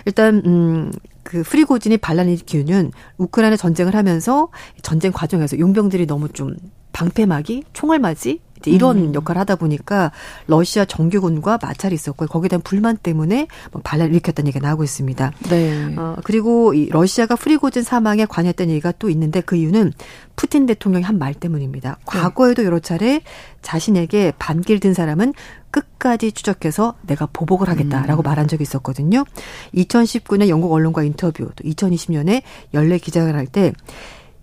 [0.06, 0.90] 일단 음.
[1.22, 4.48] 그 프리고진이 반란을 일으키는 우크라이나 전쟁을 하면서
[4.82, 6.56] 전쟁 과정에서 용병들이 너무 좀
[6.92, 9.14] 방패막이 총알맞이 이런 음.
[9.14, 10.10] 역할을 하다 보니까
[10.46, 15.32] 러시아 정규군과 마찰이 있었고 거기에 대한 불만 때문에 뭐 반란을 일으켰다는 얘기가 나오고 있습니다.
[15.48, 15.94] 네.
[15.96, 19.92] 어, 그리고 이 러시아가 프리고진 사망에 관여했다는 얘기가 또 있는데 그 이유는
[20.36, 21.90] 푸틴 대통령이 한 말 때문입니다.
[21.90, 21.96] 네.
[22.06, 23.20] 과거에도 여러 차례
[23.60, 25.34] 자신에게 반길 든 사람은
[25.70, 28.24] 끝까지 추적해서 내가 보복을 하겠다라고 음.
[28.24, 29.24] 말한 적이 있었거든요.
[29.74, 32.42] 2019년 영국 언론과 인터뷰, 또 2020년에
[32.74, 33.72] 연례 기자회견 할 때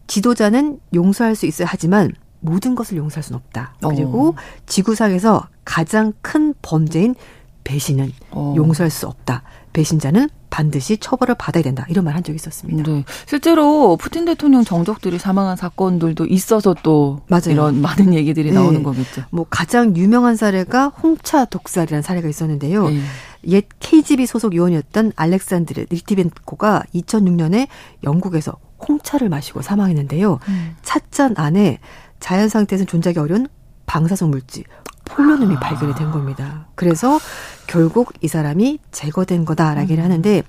[0.08, 2.12] 지도자는 용서할 수 있어야 하지만
[2.48, 3.76] 모든 것을 용서할 수는 없다.
[3.82, 4.36] 그리고 어.
[4.66, 7.16] 지구상에서 가장 큰 범죄인
[7.64, 8.54] 배신은 어.
[8.56, 9.44] 용서할 수 없다.
[9.74, 11.86] 배신자는 반드시 처벌을 받아야 된다.
[11.90, 12.90] 이런 말 한 적이 있었습니다.
[12.90, 13.04] 네.
[13.28, 17.50] 실제로 푸틴 대통령 정적들이 사망한 사건들도 있어서 또 맞아요.
[17.50, 18.56] 이런 많은 얘기들이 네.
[18.56, 19.24] 나오는 거겠죠.
[19.30, 22.90] 뭐 가장 유명한 사례가 홍차 독살이라는 사례가 있었는데요.
[22.90, 23.02] 네.
[23.50, 27.68] 옛 KGB 소속 요원이었던 알렉산드르 리티벤코가 2006년에
[28.04, 28.54] 영국에서
[28.88, 30.40] 홍차를 마시고 사망했는데요.
[30.48, 30.76] 음.
[30.82, 31.80] 찻잔 안에
[32.20, 33.48] 자연 상태에서 존재하기 어려운
[33.86, 34.64] 방사성 물질
[35.06, 35.60] 폴로늄이 아.
[35.60, 36.68] 발견이 된 겁니다.
[36.76, 37.20] 그래서
[37.66, 40.06] 결국 이 사람이 제거된 거다라기를 음.
[40.06, 40.44] 하는데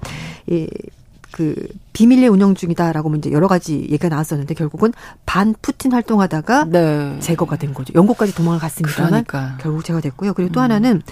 [0.49, 0.69] 이,
[1.31, 1.55] 그
[1.93, 4.93] 비밀리에 운영 중이다라고 이제 여러 가지 얘기가 나왔었는데 결국은
[5.27, 7.19] 반 푸틴 활동하다가 네.
[7.21, 7.93] 제거가 된 거죠.
[7.95, 9.57] 영국까지 도망을 갔습니다만 그러니까.
[9.61, 10.35] 결국 제거됐고요.
[10.35, 10.65] 그리고 또 음.
[10.65, 11.03] 하나는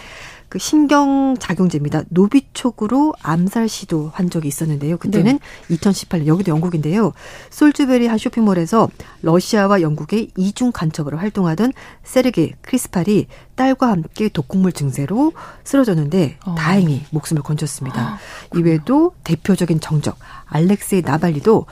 [0.48, 2.02] 그 신경작용제입니다.
[2.08, 4.96] 노비촉으로 암살 시도 한 적이 있었는데요.
[4.96, 5.38] 그때는
[5.68, 5.76] 네.
[5.76, 7.12] 2018년 여기도 영국인데요.
[7.50, 8.88] 솔즈베리 한 쇼핑몰에서
[9.22, 11.72] 러시아와 영국의 이중 간첩으로 활동하던
[12.04, 13.26] 세르게 크리스팔이
[13.56, 15.32] 딸과 함께 독극물 증세로
[15.64, 16.54] 쓰러졌는데 어.
[16.54, 18.00] 다행히 목숨을 건졌습니다.
[18.00, 18.18] 아,
[18.56, 21.66] 이외에도 대표적인 정적 알렉세이 나발리도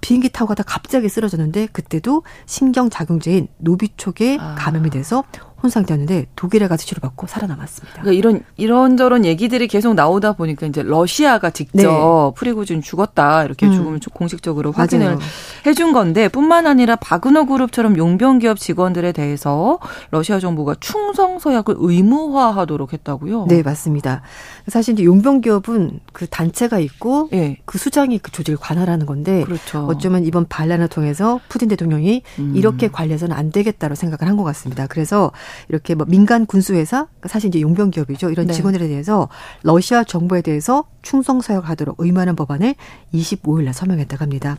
[0.00, 4.54] 비행기 타고 가다 갑자기 쓰러졌는데 그때도 신경작용제인 노비촉에 아.
[4.58, 5.24] 감염이 돼서
[5.62, 8.02] 혼상되었는데 독일에 가서 치료받고 살아남았습니다.
[8.02, 12.32] 그러니까 이런 이런저런 얘기들이 계속 나오다 보니까 이제 러시아가 직접 네.
[12.36, 13.72] 프리고진 죽었다 이렇게 음.
[13.72, 15.18] 죽음을 공식적으로 확인을.
[15.66, 19.78] 해준 건데 뿐만 아니라 바그너 그룹처럼 용병 기업 직원들에 대해서
[20.10, 23.46] 러시아 정부가 충성 서약을 의무화하도록 했다고요?
[23.48, 24.22] 네 맞습니다.
[24.68, 27.58] 사실 이제 용병 기업은 그 단체가 있고 네.
[27.64, 29.86] 그 수장이 그 조직을 관할하는 건데 그렇죠.
[29.86, 32.52] 어쩌면 이번 반란을 통해서 푸틴 대통령이 음.
[32.56, 34.86] 이렇게 관리해서는 안 되겠다로 생각을 한 것 같습니다.
[34.86, 35.32] 그래서
[35.68, 38.30] 이렇게 뭐 민간 군수회사 사실 이제 용병 기업이죠.
[38.30, 38.52] 이런 네.
[38.52, 39.28] 직원들에 대해서
[39.62, 42.74] 러시아 정부에 대해서 충성 서약하도록 의무하는 법안을
[43.14, 44.58] 25일 날 서명했다고 합니다.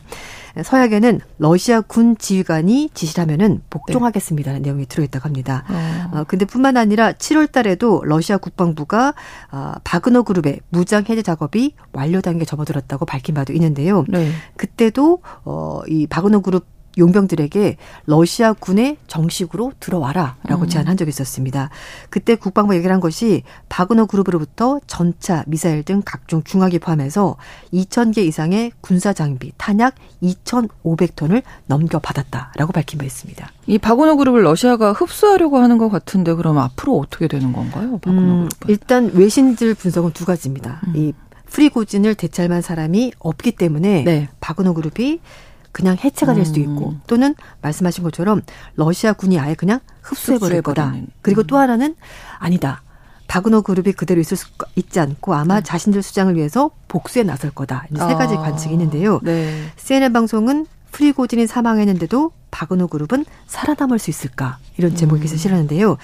[0.62, 4.68] 서약에는 러시아 군 지휘관이 지시를 하면은 복종하겠습니다라는 네.
[4.68, 5.64] 내용이 들어있다고 합니다.
[5.68, 6.18] 어.
[6.18, 9.14] 어, 근데 뿐만 아니라 7월 달에도 러시아 국방부가
[9.50, 14.04] 어, 바그너 그룹의 무장 해제 작업이 완료 단계에 접어들었다고 밝힌 바도 있는데요.
[14.08, 14.30] 네.
[14.56, 16.66] 그때도 어, 이 바그너 그룹
[16.98, 17.76] 용병들에게
[18.06, 20.68] 러시아 군에 정식으로 들어와라라고 음.
[20.68, 21.70] 제안한 적이 있었습니다.
[22.10, 27.36] 그때 국방부 얘기를 한 것이 바그너 그룹으로부터 전차, 미사일 등 각종 중화기 포함해서
[27.72, 33.50] 2,000개 이상의 군사 장비, 탄약 2,500톤을 넘겨받았다라고 밝힌 바 있습니다.
[33.66, 37.98] 이 바그너 그룹을 러시아가 흡수하려고 하는 것 같은데 그럼 앞으로 어떻게 되는 건가요?
[37.98, 40.80] 바그너 음, 일단 외신들 분석은 두 가지입니다.
[40.88, 40.92] 음.
[40.96, 41.12] 이
[41.46, 44.28] 프리고진을 대찰만 사람이 없기 때문에 네.
[44.40, 45.20] 바그너 그룹이
[45.72, 46.64] 그냥 해체가 될 수도 음.
[46.64, 48.42] 있고 또는 말씀하신 것처럼
[48.76, 50.94] 러시아 군이 아예 그냥 흡수해 버릴 거다.
[51.22, 51.60] 그리고 또 음.
[51.60, 51.96] 하나는
[52.38, 52.82] 아니다.
[53.26, 55.62] 바그너 그룹이 그대로 있을 수 있지 않고 아마 네.
[55.62, 57.86] 자신들 수장을 위해서 복수에 나설 거다.
[57.90, 58.40] 이제 세 가지 아.
[58.40, 59.20] 관측이 있는데요.
[59.22, 59.64] 네.
[59.76, 65.36] CNN 방송은 프리고진이 사망했는데도 바그너 그룹은 살아남을 수 있을까 이런 제목이 음.
[65.36, 65.96] 실었는데요.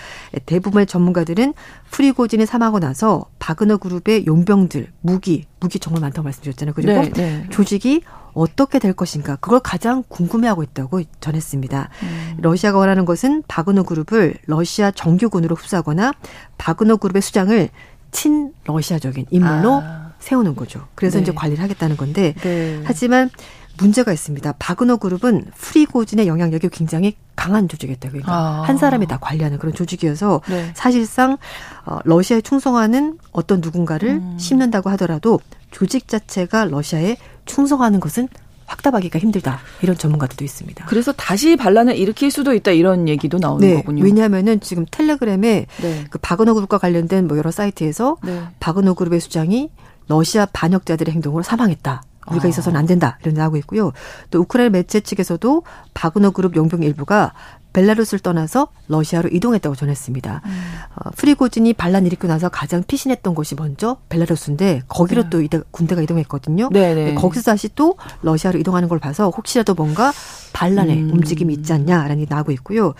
[0.46, 1.52] 대부분의 전문가들은
[1.90, 6.72] 프리고진이 사망하고 나서 바그너 그룹의 용병들 무기 무기 정말 많다고 말씀드렸잖아요.
[6.74, 7.46] 그리고 네, 네.
[7.50, 11.90] 조직이 어떻게 될 것인가 그걸 가장 궁금해하고 있다고 전했습니다.
[12.02, 12.36] 음.
[12.40, 16.12] 러시아가 원하는 것은 바그너 그룹을 러시아 정규군으로 흡수하거나
[16.56, 17.68] 바그너 그룹의 수장을
[18.10, 20.12] 친 러시아적인 인물로 아.
[20.18, 20.86] 세우는 거죠.
[20.94, 21.22] 그래서 네.
[21.22, 22.80] 이제 관리를 하겠다는 건데 네.
[22.84, 23.30] 하지만
[23.78, 24.52] 문제가 있습니다.
[24.58, 28.08] 바그너 그룹은 프리고진의 영향력이 굉장히 강한 조직이었다.
[28.08, 28.62] 그러니까 아.
[28.62, 30.70] 한 사람이 다 관리하는 그런 조직이어서 네.
[30.74, 31.38] 사실상
[31.86, 34.36] 어, 러시아에 충성하는 어떤 누군가를 음.
[34.38, 38.28] 심는다고 하더라도 조직 자체가 러시아에 충성하는 것은
[38.66, 39.60] 확답하기가 힘들다.
[39.82, 40.84] 이런 전문가들도 있습니다.
[40.86, 44.04] 그래서 다시 반란을 일으킬 수도 있다 이런 얘기도 나오는 네, 거군요.
[44.04, 46.04] 왜냐하면은 지금 텔레그램에 네.
[46.10, 48.42] 그 바그너 그룹과 관련된 뭐 여러 사이트에서 네.
[48.60, 49.70] 바그너 그룹의 수장이
[50.06, 52.02] 러시아 반역자들의 행동으로 사망했다.
[52.30, 52.48] 우리가 아.
[52.48, 53.92] 있어서는 안 된다 이런 나오고 있고요.
[54.30, 55.62] 또 우크라이나 매체 측에서도
[55.94, 57.32] 바그너 그룹 용병 일부가
[57.72, 60.42] 벨라루스를 떠나서 러시아로 이동했다고 전했습니다.
[60.44, 60.50] 음.
[60.96, 65.30] 어, 프리고진이 반란 일으키고 나서 가장 피신했던 곳이 먼저 벨라루스인데 거기로 네.
[65.30, 66.70] 또 이대, 군대가 이동했거든요.
[66.70, 67.04] 네네.
[67.04, 67.14] 네.
[67.14, 70.12] 거기서 다시 또 러시아로 이동하는 걸 봐서 혹시라도 뭔가
[70.52, 71.10] 반란의 음.
[71.12, 72.94] 움직임이 있지 않냐라는 게 나오고 있고요.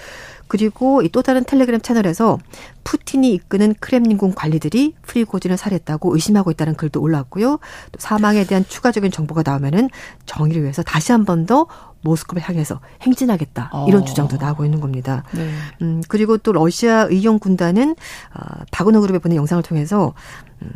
[0.49, 2.39] 그리고 이또 다른 텔레그램 채널에서
[2.85, 7.59] 푸틴이 이끄는 크렘린궁 관리들이 프리고진을 살했다고 의심하고 있다는 글도 올라왔고요.
[7.93, 9.91] 또 사망에 대한 추가적인 정보가 나오면은
[10.27, 11.67] 정의를 위해서 다시 한 번 더
[12.03, 14.05] 모스크바를 향해서 행진하겠다 이런 어.
[14.05, 15.25] 주장도 나오고 있는 겁니다.
[15.35, 15.51] 네.
[15.83, 17.91] 음 그리고 또 러시아 의용 군단은
[18.35, 18.41] 어,
[18.71, 20.15] 바그너 그룹에 보낸 영상을 통해서
[20.63, 20.71] 음,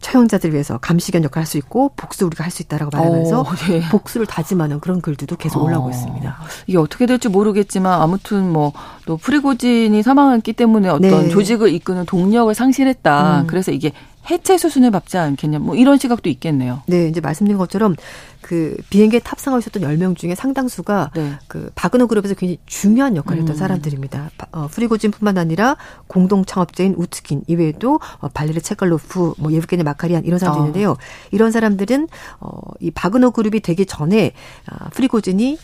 [0.00, 3.82] 처형자들 위해서 감시견 역할을 할 수 있고 복수 우리가 할 수 있다라고 말하면서 어, 네.
[3.90, 6.36] 복수를 다짐하는 그런 글들도 계속 올라오고 어, 있습니다.
[6.66, 8.72] 이게 어떻게 될지 모르겠지만 아무튼 뭐
[9.06, 11.28] 또 프리고진이 사망했기 때문에 어떤 네.
[11.28, 13.42] 조직을 이끄는 동력을 상실했다.
[13.42, 13.46] 음.
[13.46, 13.92] 그래서 이게
[14.30, 15.58] 해체 수순을 밟지 않겠냐.
[15.58, 16.82] 뭐 이런 시각도 있겠네요.
[16.86, 17.94] 네, 이제 말씀드린 것처럼
[18.40, 21.32] 그 비행기에 탑승하고 있었던 10명 중에 상당수가 네.
[21.48, 23.58] 그 바그너 그룹에서 굉장히 중요한 역할을 했던 음.
[23.58, 24.30] 사람들입니다.
[24.52, 30.60] 어, 프리고진뿐만 아니라 공동 창업자인 우츠킨 이외에도 어, 발레르 체칼로프, 뭐 예브게니 마카리안 이런 사람들이
[30.60, 30.66] 어.
[30.66, 30.96] 있는데요.
[31.30, 32.08] 이런 사람들은
[32.40, 34.32] 어, 이 바그너 그룹이 되기 전에
[34.70, 35.58] 어, 프리고진이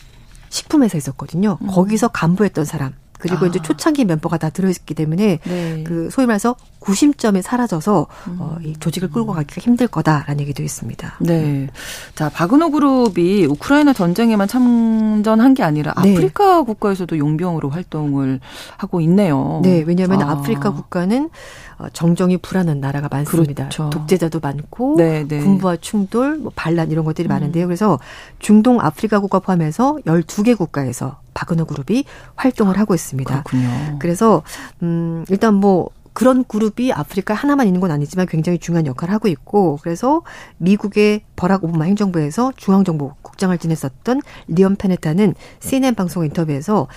[0.49, 1.57] 식품회사에 있었거든요.
[1.61, 1.67] 음.
[1.67, 2.93] 거기서 간부했던 사람.
[3.23, 3.47] 그리고 아.
[3.47, 5.83] 이제 초창기 멤버가 다 들어있기 때문에 네.
[5.85, 8.37] 그 소위 말해서 구심점이 사라져서 음.
[8.39, 11.15] 어, 이 조직을 끌고 가기가 힘들 거다라는 얘기도 있습니다.
[11.21, 11.69] 네.
[12.13, 16.11] 자, 바그너 그룹이 우크라이나 전쟁에만 참전한 게 아니라 네.
[16.13, 16.65] 아프리카 네.
[16.65, 18.41] 국가에서도 용병으로 활동을
[18.75, 19.61] 하고 있네요.
[19.63, 20.31] 네, 왜냐하면 아.
[20.31, 21.29] 아프리카 국가는
[21.77, 23.69] 어, 정정이 불안한 나라가 많습니다.
[23.69, 23.89] 그렇죠.
[23.89, 25.39] 독재자도 많고 네, 네.
[25.39, 27.29] 군부와 충돌, 뭐 반란 이런 것들이 음.
[27.29, 27.65] 많은데요.
[27.65, 27.97] 그래서
[28.39, 32.03] 중동 아프리카 국가 포함해서 12개 국가에서 바그너 그룹이
[32.35, 33.43] 활동을 하고 있습니다.
[33.43, 33.99] 그렇군요.
[33.99, 34.43] 그래서
[34.81, 39.79] 음 일단 뭐 그런 그룹이 아프리카 하나만 있는 건 아니지만 굉장히 중요한 역할을 하고 있고
[39.81, 40.21] 그래서
[40.57, 46.87] 미국의 버락 오바마 행정부에서 중앙정보국장을 지냈었던 리언 페네타는 CNN 방송 인터뷰에서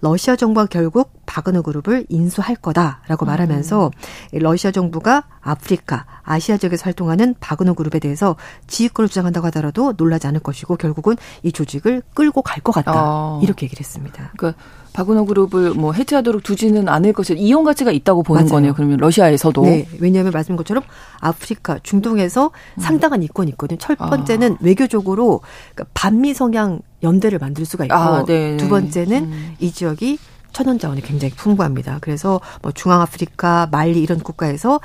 [0.00, 3.86] 러시아 정부가 결국 바그너 그룹을 인수할 거다라고 말하면서
[4.34, 4.38] 음.
[4.38, 10.76] 러시아 정부가 아프리카, 아시아 지역에서 활동하는 바그너 그룹에 대해서 지휘권을 주장한다고 하더라도 놀라지 않을 것이고
[10.76, 12.92] 결국은 이 조직을 끌고 갈 것 같다.
[12.96, 13.40] 어.
[13.42, 14.32] 이렇게 얘기를 했습니다.
[14.36, 14.60] 그러니까
[14.94, 18.50] 바그너 그룹을 뭐 해체하도록 두지는 않을 것이 이용 가치가 있다고 보는 맞아요.
[18.50, 18.74] 거네요.
[18.74, 19.62] 그러면 러시아에서도.
[19.62, 19.88] 네.
[19.98, 20.84] 왜냐하면 말씀인 것처럼
[21.18, 22.80] 아프리카, 중동에서 음.
[22.80, 23.76] 상당한 이권이 있거든요.
[23.78, 24.08] 첫 아.
[24.08, 24.56] 번째는 아.
[24.60, 25.40] 외교적으로
[25.74, 28.56] 그러니까 반미 성향 연대를 만들 수가 있고 아, 네.
[28.56, 29.54] 두 번째는 음.
[29.58, 30.18] 이 지역이
[30.52, 31.98] 천연 자원이 굉장히 풍부합니다.
[32.00, 34.78] 그래서 뭐 중앙아프리카, 말리 이런 국가에서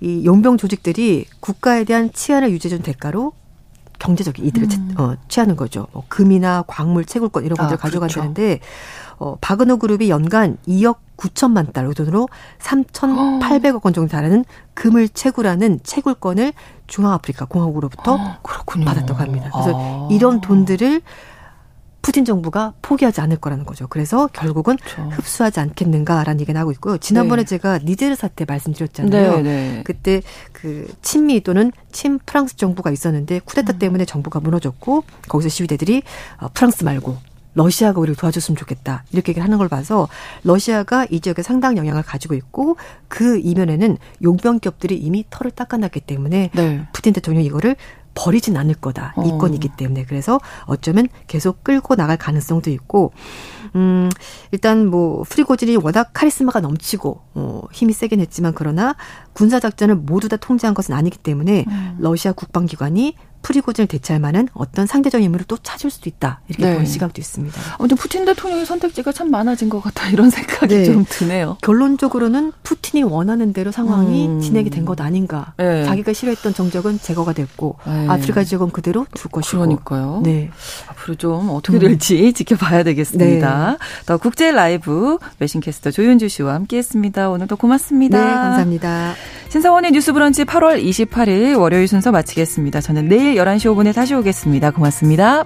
[0.00, 3.32] 이 용병 조직들이 국가에 대한 치안을 유지해준 대가로
[3.98, 4.94] 경제적 이득을 음.
[4.98, 5.86] 어, 취하는 거죠.
[5.92, 8.64] 뭐 금이나 광물, 채굴권 이런 것들 아, 가져간다는데 그렇죠.
[9.18, 12.28] 어, 바그너 그룹이 연간 2억 9천만 달러 돈으로
[12.60, 14.44] 3,800억 원 정도 달하는
[14.74, 16.52] 금을 채굴하는 채굴권을
[16.86, 19.50] 중앙아프리카 공화국으로부터 어, 받았다고 합니다.
[19.52, 20.08] 그래서 아.
[20.10, 21.02] 이런 돈들을
[22.00, 23.86] 푸틴 정부가 포기하지 않을 거라는 거죠.
[23.88, 25.10] 그래서 결국은 그렇죠.
[25.10, 26.96] 흡수하지 않겠는가라는 얘기가 나오고 있고요.
[26.96, 27.46] 지난번에 네.
[27.46, 29.36] 제가 니제르 사태 말씀드렸잖아요.
[29.36, 29.82] 네, 네.
[29.84, 33.78] 그때 그 친미 또는 친 프랑스 정부가 있었는데 쿠데타 음.
[33.78, 36.02] 때문에 정부가 무너졌고 거기서 시위대들이
[36.38, 37.18] 어, 프랑스 말고
[37.58, 39.02] 러시아가 우리를 도와줬으면 좋겠다.
[39.10, 40.08] 이렇게 얘기를 하는 걸 봐서
[40.44, 42.76] 러시아가 이 지역에 상당한 영향을 가지고 있고
[43.08, 46.86] 그 이면에는 용병기업들이 이미 털을 닦아놨기 때문에 네.
[46.92, 47.74] 푸틴 대통령이 이거를
[48.14, 49.14] 버리진 않을 거다.
[49.16, 49.22] 어.
[49.24, 50.04] 이건이기 때문에.
[50.04, 53.12] 그래서 어쩌면 계속 끌고 나갈 가능성도 있고,
[53.76, 54.10] 음,
[54.50, 58.96] 일단 뭐, 프리고진이 워낙 카리스마가 넘치고, 어, 힘이 세긴 했지만, 그러나
[59.34, 61.96] 군사작전을 모두 다 통제한 것은 아니기 때문에, 음.
[62.00, 63.14] 러시아 국방기관이
[63.48, 66.40] 프리고진을 대체할 만한 어떤 상대적 인물을 또 찾을 수도 있다.
[66.48, 66.72] 이렇게 네.
[66.74, 67.58] 보는 시각도 있습니다.
[67.78, 70.08] 아무튼 푸틴 대통령의 선택지가 참 많아진 것 같다.
[70.10, 70.84] 이런 생각이 네.
[70.84, 71.56] 좀 드네요.
[71.62, 74.40] 결론적으로는 푸틴이 원하는 대로 상황이 음.
[74.40, 75.52] 진행이 된 것 아닌가.
[75.58, 75.84] 네.
[75.84, 78.06] 자기가 싫어했던 정적은 제거가 됐고 네.
[78.08, 79.58] 아프리카 지역은 그대로 둘 것이고.
[79.58, 80.20] 그러니까요.
[80.24, 80.50] 네.
[80.88, 82.32] 앞으로 좀 어떻게 될지 음.
[82.32, 83.70] 지켜봐야 되겠습니다.
[83.72, 83.76] 네.
[84.06, 87.30] 더 국제 라이브 외신캐스터 조윤주 씨와 함께했습니다.
[87.30, 88.18] 오늘도 고맙습니다.
[88.18, 89.14] 네, 감사합니다.
[89.48, 92.80] 신성원의 뉴스브런치 8월 28일 월요일 순서 마치겠습니다.
[92.82, 94.70] 저는 내일 11시 5분에 다시 오겠습니다.
[94.72, 95.44] 고맙습니다.